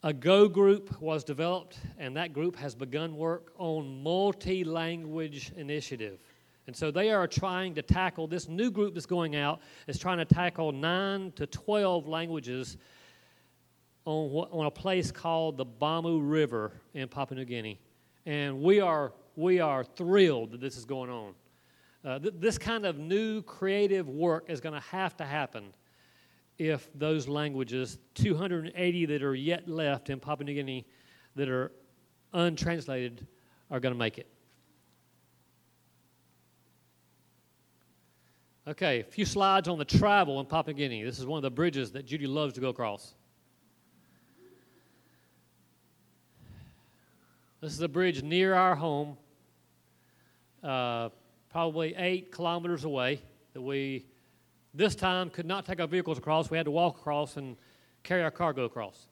a 0.02 0.12
Go 0.12 0.48
group 0.48 1.00
was 1.00 1.24
developed, 1.24 1.78
and 2.00 2.18
that 2.18 2.34
group 2.34 2.56
has 2.56 2.74
begun 2.74 3.16
work 3.16 3.54
on 3.60 4.02
multi 4.02 4.64
language 4.64 5.52
initiative. 5.56 6.18
And 6.66 6.76
so 6.76 6.90
they 6.90 7.12
are 7.12 7.28
trying 7.28 7.76
to 7.76 7.84
tackle 7.84 8.26
this 8.26 8.50
new 8.50 8.72
group 8.72 8.96
that's 8.96 9.06
going 9.06 9.36
out 9.36 9.62
is 9.86 10.00
trying 10.00 10.18
to 10.18 10.26
tackle 10.26 10.72
9 10.72 11.32
to 11.34 11.46
12 11.46 12.08
languages 12.08 12.76
on, 14.06 14.48
on 14.50 14.66
a 14.66 14.72
place 14.72 15.12
called 15.12 15.58
the 15.58 15.66
Bamu 15.66 16.20
River 16.24 16.72
in 16.96 17.08
Papua 17.08 17.38
New 17.38 17.46
Guinea. 17.46 17.80
And 18.26 18.62
we 18.62 18.80
are 18.80 19.14
we 19.40 19.62
are 19.62 19.86
thrilled 19.86 20.52
that 20.52 20.60
this 20.60 20.76
is 20.76 20.84
going 20.84 21.10
on. 21.10 21.34
Uh, 22.04 22.20
th- 22.20 22.34
this 22.40 22.58
kind 22.58 22.86
of 22.86 22.98
new 22.98 23.42
creative 23.42 24.10
work 24.10 24.50
is 24.50 24.60
going 24.60 24.76
to 24.76 24.86
have 24.88 25.16
to 25.16 25.24
happen 25.24 25.74
if 26.58 26.90
those 26.94 27.28
languages, 27.28 27.98
280 28.16 29.06
that 29.06 29.24
are 29.24 29.36
yet 29.36 29.68
left 29.68 30.10
in 30.10 30.20
Papua 30.20 30.46
New 30.46 30.54
Guinea 30.54 30.86
that 31.36 31.48
are 31.48 31.72
untranslated, 32.34 33.26
are 33.72 33.80
going 33.80 33.94
to 33.94 33.98
make 33.98 34.18
it. 34.18 34.28
Okay, 38.68 39.00
a 39.00 39.04
few 39.04 39.26
slides 39.26 39.70
on 39.70 39.78
the 39.78 39.86
travel 39.86 40.42
in 40.42 40.46
Papua 40.46 40.74
New 40.74 40.78
Guinea. 40.78 41.04
This 41.04 41.18
is 41.18 41.26
one 41.26 41.38
of 41.38 41.44
the 41.44 41.50
bridges 41.50 41.94
that 41.94 42.06
Judy 42.06 42.28
loves 42.28 42.54
to 42.56 42.62
go 42.62 42.70
across. 42.70 43.16
This 47.62 47.72
is 47.72 47.80
a 47.80 47.88
bridge 47.88 48.22
near 48.22 48.54
our 48.54 48.76
home 48.76 49.18
uh, 50.64 51.10
probably 51.50 51.96
eight 51.96 52.32
kilometers 52.32 52.84
away 52.84 53.22
that 53.54 53.62
we 53.62 54.06
this 54.74 54.96
time 54.96 55.30
could 55.30 55.46
not 55.46 55.66
take 55.66 55.80
our 55.80 55.88
vehicles 55.88 56.18
across. 56.18 56.50
We 56.50 56.58
had 56.58 56.66
to 56.66 56.72
walk 56.72 56.98
across 57.00 57.38
and 57.38 57.58
carry 58.04 58.24
our 58.24 58.32
cargo 58.32 58.66
across. 58.66 59.08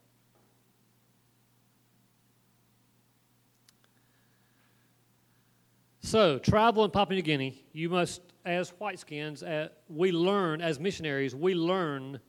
So, 6.01 6.39
travel 6.39 6.85
in 6.85 6.91
Papua 6.91 7.15
New 7.15 7.21
Guinea, 7.21 7.61
you 7.73 7.89
must, 7.89 8.21
as 8.45 8.71
whiteskins, 8.79 9.43
uh, 9.43 9.69
we 9.89 10.13
learn, 10.13 10.61
as 10.61 10.79
missionaries, 10.79 11.35
we 11.35 11.53
learn 11.53 12.21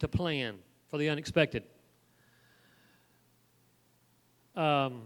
to 0.00 0.08
plan 0.08 0.56
for 0.90 0.98
the 0.98 1.08
unexpected. 1.08 1.62
Um, 4.54 5.04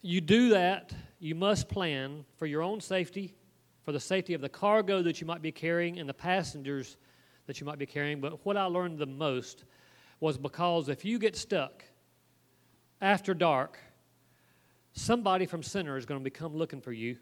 you 0.00 0.20
do 0.20 0.48
that 0.48 0.92
you 1.22 1.36
must 1.36 1.68
plan 1.68 2.24
for 2.36 2.46
your 2.46 2.62
own 2.62 2.80
safety, 2.80 3.32
for 3.84 3.92
the 3.92 4.00
safety 4.00 4.34
of 4.34 4.40
the 4.40 4.48
cargo 4.48 5.02
that 5.02 5.20
you 5.20 5.26
might 5.26 5.40
be 5.40 5.52
carrying 5.52 6.00
and 6.00 6.08
the 6.08 6.14
passengers 6.14 6.96
that 7.46 7.60
you 7.60 7.64
might 7.64 7.78
be 7.78 7.86
carrying. 7.86 8.20
But 8.20 8.44
what 8.44 8.56
I 8.56 8.64
learned 8.64 8.98
the 8.98 9.06
most 9.06 9.64
was 10.18 10.36
because 10.36 10.88
if 10.88 11.04
you 11.04 11.20
get 11.20 11.36
stuck 11.36 11.84
after 13.00 13.34
dark, 13.34 13.78
somebody 14.94 15.46
from 15.46 15.62
center 15.62 15.96
is 15.96 16.06
going 16.06 16.18
to 16.18 16.24
become 16.24 16.56
looking 16.56 16.80
for 16.80 16.92
you. 16.92 17.16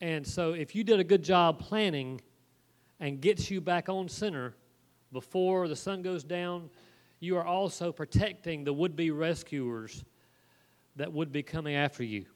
And 0.00 0.24
so, 0.24 0.52
if 0.52 0.76
you 0.76 0.84
did 0.84 1.00
a 1.00 1.04
good 1.04 1.24
job 1.24 1.58
planning 1.58 2.20
and 3.00 3.20
gets 3.20 3.50
you 3.50 3.60
back 3.60 3.88
on 3.88 4.08
center 4.08 4.54
before 5.12 5.66
the 5.66 5.76
sun 5.76 6.02
goes 6.02 6.22
down, 6.22 6.70
you 7.18 7.36
are 7.36 7.44
also 7.44 7.90
protecting 7.90 8.62
the 8.62 8.72
would 8.72 8.94
be 8.94 9.10
rescuers 9.10 10.04
that 10.94 11.12
would 11.12 11.32
be 11.32 11.42
coming 11.42 11.74
after 11.74 12.04
you. 12.04 12.26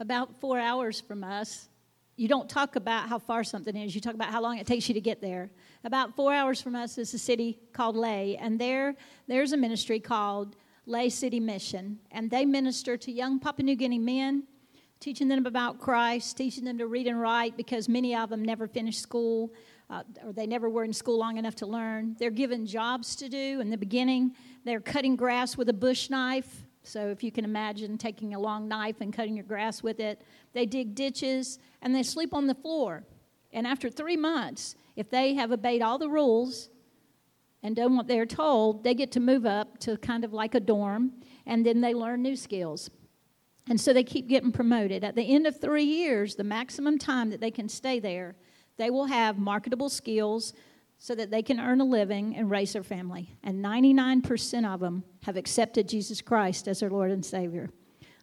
About 0.00 0.40
four 0.40 0.58
hours 0.58 1.00
from 1.00 1.24
us, 1.24 1.68
you 2.16 2.28
don't 2.28 2.48
talk 2.48 2.76
about 2.76 3.08
how 3.08 3.18
far 3.18 3.44
something 3.44 3.76
is, 3.76 3.94
you 3.94 4.00
talk 4.00 4.14
about 4.14 4.30
how 4.30 4.42
long 4.42 4.58
it 4.58 4.66
takes 4.66 4.88
you 4.88 4.94
to 4.94 5.00
get 5.00 5.20
there. 5.20 5.50
About 5.84 6.14
four 6.16 6.32
hours 6.32 6.60
from 6.60 6.74
us 6.74 6.98
is 6.98 7.14
a 7.14 7.18
city 7.18 7.58
called 7.72 7.96
Lae, 7.96 8.36
and 8.40 8.60
there, 8.60 8.94
there's 9.26 9.52
a 9.52 9.56
ministry 9.56 10.00
called 10.00 10.56
Lae 10.86 11.08
City 11.08 11.40
Mission, 11.40 11.98
and 12.10 12.30
they 12.30 12.44
minister 12.44 12.96
to 12.96 13.12
young 13.12 13.38
Papua 13.38 13.64
New 13.64 13.76
Guinea 13.76 13.98
men, 13.98 14.44
teaching 15.00 15.28
them 15.28 15.46
about 15.46 15.78
Christ, 15.78 16.36
teaching 16.36 16.64
them 16.64 16.78
to 16.78 16.86
read 16.86 17.06
and 17.06 17.20
write 17.20 17.56
because 17.56 17.88
many 17.88 18.16
of 18.16 18.30
them 18.30 18.44
never 18.44 18.66
finished 18.66 19.00
school 19.00 19.52
uh, 19.90 20.02
or 20.24 20.32
they 20.32 20.46
never 20.46 20.68
were 20.68 20.84
in 20.84 20.92
school 20.92 21.18
long 21.18 21.38
enough 21.38 21.54
to 21.56 21.66
learn. 21.66 22.14
They're 22.18 22.30
given 22.30 22.66
jobs 22.66 23.16
to 23.16 23.28
do. 23.28 23.60
In 23.60 23.70
the 23.70 23.78
beginning, 23.78 24.34
they're 24.64 24.80
cutting 24.80 25.16
grass 25.16 25.56
with 25.56 25.68
a 25.68 25.72
bush 25.72 26.10
knife. 26.10 26.64
So, 26.88 27.08
if 27.08 27.22
you 27.22 27.30
can 27.30 27.44
imagine 27.44 27.98
taking 27.98 28.34
a 28.34 28.40
long 28.40 28.66
knife 28.66 29.02
and 29.02 29.12
cutting 29.12 29.36
your 29.36 29.44
grass 29.44 29.82
with 29.82 30.00
it, 30.00 30.22
they 30.54 30.64
dig 30.64 30.94
ditches 30.94 31.58
and 31.82 31.94
they 31.94 32.02
sleep 32.02 32.32
on 32.32 32.46
the 32.46 32.54
floor. 32.54 33.04
And 33.52 33.66
after 33.66 33.90
three 33.90 34.16
months, 34.16 34.74
if 34.96 35.10
they 35.10 35.34
have 35.34 35.52
obeyed 35.52 35.82
all 35.82 35.98
the 35.98 36.08
rules 36.08 36.70
and 37.62 37.76
done 37.76 37.94
what 37.94 38.06
they're 38.06 38.24
told, 38.24 38.84
they 38.84 38.94
get 38.94 39.12
to 39.12 39.20
move 39.20 39.44
up 39.44 39.78
to 39.80 39.98
kind 39.98 40.24
of 40.24 40.32
like 40.32 40.54
a 40.54 40.60
dorm, 40.60 41.12
and 41.44 41.66
then 41.66 41.82
they 41.82 41.92
learn 41.92 42.22
new 42.22 42.36
skills. 42.36 42.88
And 43.68 43.78
so 43.78 43.92
they 43.92 44.04
keep 44.04 44.26
getting 44.26 44.50
promoted. 44.50 45.04
At 45.04 45.14
the 45.14 45.34
end 45.34 45.46
of 45.46 45.60
three 45.60 45.84
years, 45.84 46.36
the 46.36 46.44
maximum 46.44 46.98
time 46.98 47.28
that 47.30 47.40
they 47.40 47.50
can 47.50 47.68
stay 47.68 48.00
there, 48.00 48.34
they 48.78 48.88
will 48.88 49.06
have 49.06 49.38
marketable 49.38 49.90
skills 49.90 50.54
so 50.98 51.14
that 51.14 51.30
they 51.30 51.42
can 51.42 51.60
earn 51.60 51.80
a 51.80 51.84
living 51.84 52.36
and 52.36 52.50
raise 52.50 52.72
their 52.72 52.82
family. 52.82 53.36
And 53.42 53.64
99% 53.64 54.66
of 54.66 54.80
them 54.80 55.04
have 55.22 55.36
accepted 55.36 55.88
Jesus 55.88 56.20
Christ 56.20 56.66
as 56.68 56.80
their 56.80 56.90
Lord 56.90 57.10
and 57.10 57.24
Savior. 57.24 57.70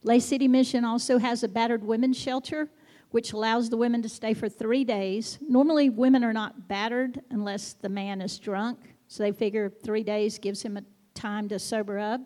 Lae 0.03 0.19
City 0.19 0.47
Mission 0.47 0.85
also 0.85 1.17
has 1.17 1.43
a 1.43 1.47
battered 1.47 1.83
women's 1.83 2.17
shelter, 2.17 2.69
which 3.11 3.33
allows 3.33 3.69
the 3.69 3.77
women 3.77 4.01
to 4.01 4.09
stay 4.09 4.33
for 4.33 4.49
three 4.49 4.83
days. 4.83 5.39
Normally, 5.41 5.89
women 5.89 6.23
are 6.23 6.33
not 6.33 6.67
battered 6.67 7.21
unless 7.31 7.73
the 7.73 7.89
man 7.89 8.21
is 8.21 8.37
drunk, 8.37 8.79
so 9.07 9.23
they 9.23 9.31
figure 9.31 9.69
three 9.69 10.03
days 10.03 10.37
gives 10.37 10.61
him 10.61 10.77
a 10.77 10.83
time 11.13 11.47
to 11.49 11.57
sober 11.57 11.97
up. 11.97 12.21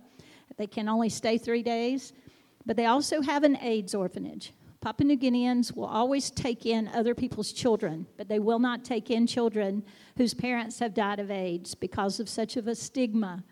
They 0.58 0.68
can 0.68 0.90
only 0.90 1.10
stay 1.10 1.38
three 1.38 1.64
days. 1.64 2.12
But 2.66 2.76
they 2.76 2.86
also 2.86 3.22
have 3.22 3.44
an 3.44 3.58
AIDS 3.58 3.96
orphanage. 3.96 4.54
Papua 4.82 5.08
New 5.08 5.18
Guineans 5.18 5.76
will 5.76 5.86
always 5.86 6.32
take 6.32 6.66
in 6.66 6.88
other 6.90 7.14
people's 7.14 7.52
children, 7.52 8.06
but 8.16 8.30
they 8.30 8.40
will 8.40 8.60
not 8.60 8.86
take 8.86 9.12
in 9.12 9.28
children 9.28 9.84
whose 10.16 10.34
parents 10.34 10.80
have 10.80 10.94
died 10.94 11.20
of 11.20 11.30
AIDS 11.30 11.76
because 11.76 12.22
of 12.22 12.30
such 12.30 12.56
of 12.56 12.68
a 12.68 12.76
stigma. 12.76 13.44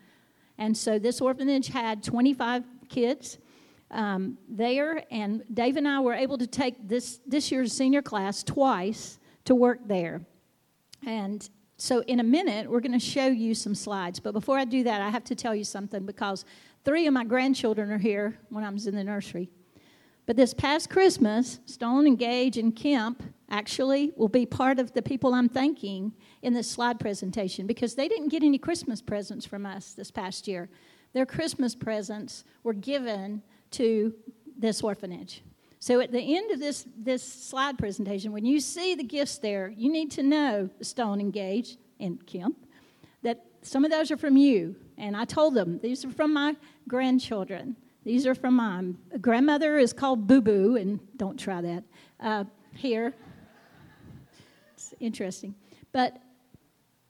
And 0.58 0.76
so 0.76 0.98
this 0.98 1.20
orphanage 1.20 1.68
had 1.68 2.02
25 2.02 2.64
kids 2.88 3.40
um, 3.92 4.38
there, 4.48 5.04
and 5.12 5.44
Dave 5.54 5.76
and 5.76 5.88
I 5.88 6.00
were 6.00 6.14
able 6.14 6.38
to 6.38 6.48
take 6.48 6.88
this, 6.88 7.20
this 7.28 7.52
year's 7.52 7.74
senior 7.74 8.02
class 8.02 8.42
twice 8.42 9.20
to 9.46 9.56
work 9.56 9.80
there. 9.86 10.22
And 11.06 11.48
so, 11.78 12.02
in 12.02 12.20
a 12.20 12.24
minute, 12.24 12.70
we're 12.70 12.80
going 12.80 12.98
to 12.98 13.00
show 13.00 13.28
you 13.28 13.54
some 13.54 13.76
slides. 13.76 14.20
But 14.20 14.32
before 14.32 14.58
I 14.58 14.66
do 14.66 14.84
that, 14.84 15.00
I 15.02 15.10
have 15.10 15.24
to 15.26 15.36
tell 15.36 15.54
you 15.54 15.64
something 15.64 16.06
because 16.06 16.44
three 16.84 17.06
of 17.06 17.14
my 17.14 17.24
grandchildren 17.24 17.92
are 17.92 18.00
here 18.00 18.40
when 18.50 18.64
I 18.64 18.70
was 18.70 18.88
in 18.88 18.96
the 18.96 19.04
nursery. 19.04 19.50
But 20.28 20.36
this 20.36 20.54
past 20.54 20.90
Christmas, 20.90 21.62
Stone 21.66 22.06
and 22.06 22.20
Gage 22.20 22.58
and 22.58 22.76
Kemp 22.76 23.24
actually 23.50 24.12
will 24.18 24.28
be 24.28 24.46
part 24.46 24.78
of 24.78 24.92
the 24.92 25.02
people 25.02 25.34
I'm 25.34 25.48
thanking 25.48 26.12
in 26.42 26.54
this 26.54 26.70
slide 26.70 27.00
presentation 27.00 27.66
because 27.66 27.96
they 27.96 28.10
didn't 28.10 28.28
get 28.28 28.44
any 28.44 28.58
Christmas 28.58 29.02
presents 29.02 29.46
from 29.46 29.66
us 29.66 29.94
this 29.94 30.12
past 30.12 30.46
year. 30.46 30.70
Their 31.14 31.26
Christmas 31.26 31.76
presents 31.76 32.44
were 32.64 32.74
given 32.74 33.42
to 33.72 34.14
this 34.60 34.84
orphanage. 34.84 35.44
So 35.80 36.02
at 36.02 36.12
the 36.12 36.36
end 36.36 36.52
of 36.52 36.60
this, 36.60 36.86
this 36.98 37.24
slide 37.24 37.78
presentation, 37.78 38.34
when 38.34 38.46
you 38.46 38.60
see 38.60 38.96
the 38.96 39.04
gifts 39.04 39.38
there, 39.38 39.70
you 39.78 39.90
need 39.90 40.12
to 40.12 40.24
know 40.24 40.70
Stone 40.82 41.22
and 41.22 41.32
Gage 41.32 41.78
and 42.02 42.24
Kemp 42.28 42.58
that 43.22 43.46
some 43.62 43.86
of 43.86 43.92
those 43.92 44.12
are 44.12 44.18
from 44.18 44.36
you. 44.36 44.76
And 44.98 45.16
I 45.16 45.24
told 45.24 45.54
them 45.54 45.80
these 45.82 46.04
are 46.04 46.12
from 46.12 46.34
my 46.34 46.58
grandchildren. 46.86 47.78
These 48.08 48.26
are 48.26 48.36
from 48.36 48.54
mom. 48.54 49.00
Grandmother 49.20 49.78
is 49.78 49.92
called 49.92 50.28
Boo 50.28 50.40
Boo, 50.40 50.78
and 50.78 50.98
don't 51.18 51.38
try 51.38 51.60
that 51.60 51.84
uh, 52.22 52.46
here. 52.74 53.14
It's 54.74 54.94
interesting. 55.02 55.54
But 55.92 56.16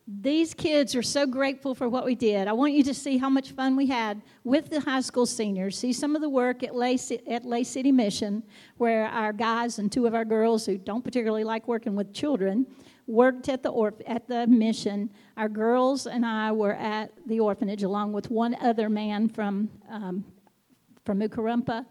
these 0.08 0.54
kids 0.54 0.96
are 0.96 1.02
so 1.04 1.24
grateful 1.24 1.76
for 1.76 1.88
what 1.88 2.04
we 2.04 2.16
did. 2.16 2.48
I 2.48 2.52
want 2.52 2.72
you 2.72 2.82
to 2.82 2.92
see 2.94 3.16
how 3.16 3.28
much 3.28 3.52
fun 3.52 3.76
we 3.76 3.86
had 3.86 4.22
with 4.42 4.70
the 4.70 4.80
high 4.80 5.02
school 5.02 5.24
seniors. 5.24 5.78
See 5.78 5.92
some 5.92 6.16
of 6.16 6.20
the 6.20 6.28
work 6.28 6.64
at 6.64 6.74
Lae, 6.74 6.98
at 7.30 7.44
Lae 7.44 7.62
City 7.62 7.92
Mission, 7.92 8.42
where 8.78 9.06
our 9.06 9.32
guys 9.32 9.78
and 9.78 9.92
two 9.92 10.04
of 10.04 10.16
our 10.16 10.24
girls 10.24 10.66
who 10.66 10.78
don't 10.78 11.04
particularly 11.04 11.44
like 11.44 11.68
working 11.68 11.94
with 11.94 12.12
children 12.12 12.66
worked 13.06 13.48
at 13.48 13.62
the, 13.62 13.72
orph- 13.72 14.02
at 14.08 14.26
the 14.26 14.48
mission. 14.48 15.10
Our 15.36 15.48
girls 15.48 16.08
and 16.08 16.26
I 16.26 16.50
were 16.50 16.74
at 16.74 17.12
the 17.26 17.38
orphanage 17.38 17.84
along 17.84 18.14
with 18.14 18.32
one 18.32 18.56
other 18.60 18.88
man 18.88 19.28
from 19.28 19.70
um, 19.88 20.24
from 21.08 21.20
Ukarumpa. 21.20 21.86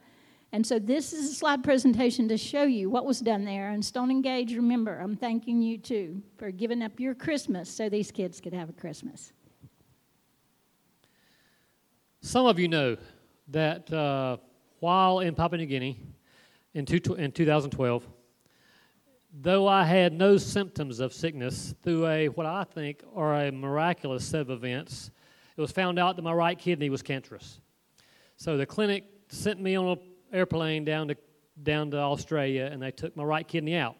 And 0.52 0.64
so 0.64 0.78
this 0.78 1.12
is 1.12 1.32
a 1.32 1.34
slide 1.34 1.64
presentation 1.64 2.28
to 2.28 2.38
show 2.38 2.62
you 2.62 2.88
what 2.88 3.04
was 3.04 3.20
done 3.20 3.46
there. 3.46 3.72
And 3.72 3.84
Stone 3.84 4.12
and 4.12 4.24
Gage, 4.24 4.54
remember, 4.54 5.00
I'm 5.00 5.16
thanking 5.16 5.60
you 5.60 5.80
too 5.80 6.22
for 6.38 6.52
giving 6.52 6.84
up 6.84 7.00
your 7.00 7.16
Christmas 7.16 7.68
so 7.68 7.90
these 7.90 8.12
kids 8.12 8.40
could 8.40 8.54
have 8.54 8.70
a 8.70 8.74
Christmas. 8.74 9.34
Some 12.22 12.46
of 12.46 12.60
you 12.60 12.68
know 12.68 12.96
that 13.48 13.92
uh, 13.92 14.38
while 14.82 15.22
in 15.22 15.34
Papua 15.34 15.58
New 15.58 15.66
Guinea 15.66 16.00
in, 16.76 16.86
two, 16.86 17.16
in 17.16 17.32
2012, 17.32 18.08
though 19.34 19.68
I 19.68 19.84
had 19.84 20.14
no 20.14 20.38
symptoms 20.38 21.00
of 21.00 21.12
sickness 21.12 21.74
through 21.82 22.06
a 22.06 22.28
what 22.30 22.46
I 22.46 22.66
think 22.66 23.02
are 23.16 23.34
a 23.34 23.52
miraculous 23.52 24.24
set 24.24 24.42
of 24.42 24.52
events, 24.52 25.10
it 25.58 25.62
was 25.62 25.72
found 25.72 25.98
out 25.98 26.18
that 26.18 26.22
my 26.22 26.34
right 26.34 26.60
kidney 26.60 26.92
was 26.92 27.02
cancerous. 27.02 27.60
So 28.40 28.56
the 28.56 28.68
clinic 28.68 29.04
sent 29.30 29.60
me 29.60 29.76
on 29.76 29.88
an 29.88 30.00
airplane 30.32 30.86
down 30.86 31.08
to 31.08 31.18
down 31.64 31.90
to 31.90 31.98
Australia, 31.98 32.70
and 32.72 32.80
they 32.80 32.92
took 32.92 33.18
my 33.18 33.24
right 33.24 33.48
kidney 33.48 33.76
out. 33.76 33.96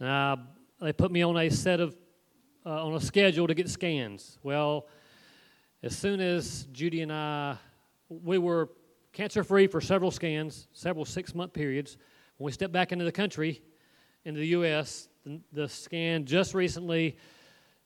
Uh, 0.00 0.36
they 0.80 0.92
put 0.92 1.12
me 1.12 1.22
on 1.22 1.36
a 1.36 1.48
set 1.48 1.78
of 1.78 1.96
uh, 2.66 2.84
on 2.84 2.94
a 2.94 3.00
schedule 3.00 3.46
to 3.46 3.54
get 3.54 3.68
scans. 3.68 4.36
Well, 4.42 4.88
as 5.84 5.96
soon 5.96 6.20
as 6.20 6.66
Judy 6.72 7.02
and 7.02 7.12
I, 7.12 7.56
we 8.08 8.36
were 8.38 8.70
cancer 9.12 9.44
free 9.44 9.68
for 9.68 9.80
several 9.80 10.10
scans, 10.10 10.66
several 10.72 11.04
six 11.04 11.32
month 11.32 11.52
periods. 11.52 11.98
When 12.36 12.46
we 12.46 12.52
stepped 12.52 12.72
back 12.72 12.90
into 12.90 13.04
the 13.04 13.12
country, 13.12 13.62
into 14.24 14.40
the 14.40 14.48
U.S., 14.48 15.08
the, 15.24 15.40
the 15.52 15.68
scan 15.68 16.24
just 16.24 16.52
recently 16.52 17.16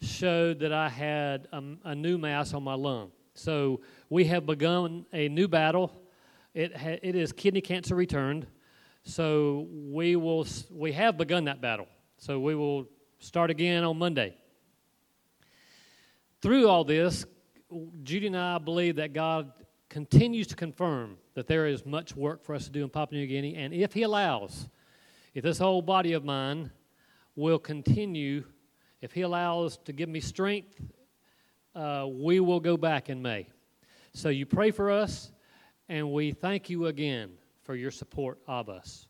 showed 0.01 0.61
that 0.61 0.73
I 0.73 0.89
had 0.89 1.49
a, 1.53 1.63
a 1.85 1.95
new 1.95 2.17
mass 2.17 2.55
on 2.55 2.63
my 2.63 2.75
lung. 2.75 3.13
So 3.35 3.81
we 4.09 4.25
have 4.25 4.47
begun 4.47 5.07
a 5.13 5.29
new 5.29 5.49
battle. 5.49 5.93
It, 6.55 6.77
ha- 6.77 6.99
it 7.03 7.17
is 7.17 7.33
kidney 7.33 7.61
cancer 7.61 7.95
returned. 7.95 8.47
So 9.03 9.67
we 9.71 10.17
will 10.17 10.47
we 10.71 10.93
have 10.93 11.19
begun 11.19 11.45
that 11.45 11.61
battle. 11.61 11.89
So 12.17 12.41
we 12.41 12.55
will 12.55 12.87
start 13.19 13.51
again 13.51 13.85
on 13.85 13.99
Monday. 13.99 14.35
Through 16.41 16.69
all 16.69 16.85
this, 16.85 17.27
Judy 18.03 18.29
and 18.29 18.37
I 18.37 18.59
believe 18.59 18.97
that 18.97 19.13
God 19.13 19.53
continues 19.89 20.47
to 20.49 20.57
confirm 20.57 21.17
that 21.35 21.47
there 21.47 21.67
is 21.67 21.85
much 21.85 22.15
work 22.17 22.45
for 22.45 22.55
us 22.55 22.65
to 22.65 22.71
do 22.71 22.83
in 22.83 22.91
Papua 22.91 23.21
New 23.21 23.27
Guinea, 23.27 23.57
and 23.57 23.73
if 23.75 23.93
He 23.93 24.03
allows, 24.03 24.69
if 25.35 25.43
this 25.43 25.59
whole 25.59 25.83
body 25.83 26.13
of 26.13 26.25
mine 26.25 26.71
will 27.37 27.59
continue, 27.59 28.45
if 29.01 29.13
He 29.13 29.23
allows 29.23 29.79
to 29.85 29.93
give 29.93 30.09
me 30.09 30.21
strength 30.21 30.81
uh, 31.75 32.07
we 32.11 32.41
will 32.41 32.61
go 32.61 32.77
back 32.77 33.11
in 33.11 33.21
May. 33.21 33.49
So 34.13 34.29
you 34.29 34.47
pray 34.47 34.71
for 34.71 34.91
us, 34.91 35.33
and 35.89 36.13
we 36.13 36.33
thank 36.33 36.71
you 36.71 36.87
again 36.87 37.33
for 37.63 37.75
your 37.75 37.91
support 37.91 38.39
of 38.47 38.69
us. 38.69 39.09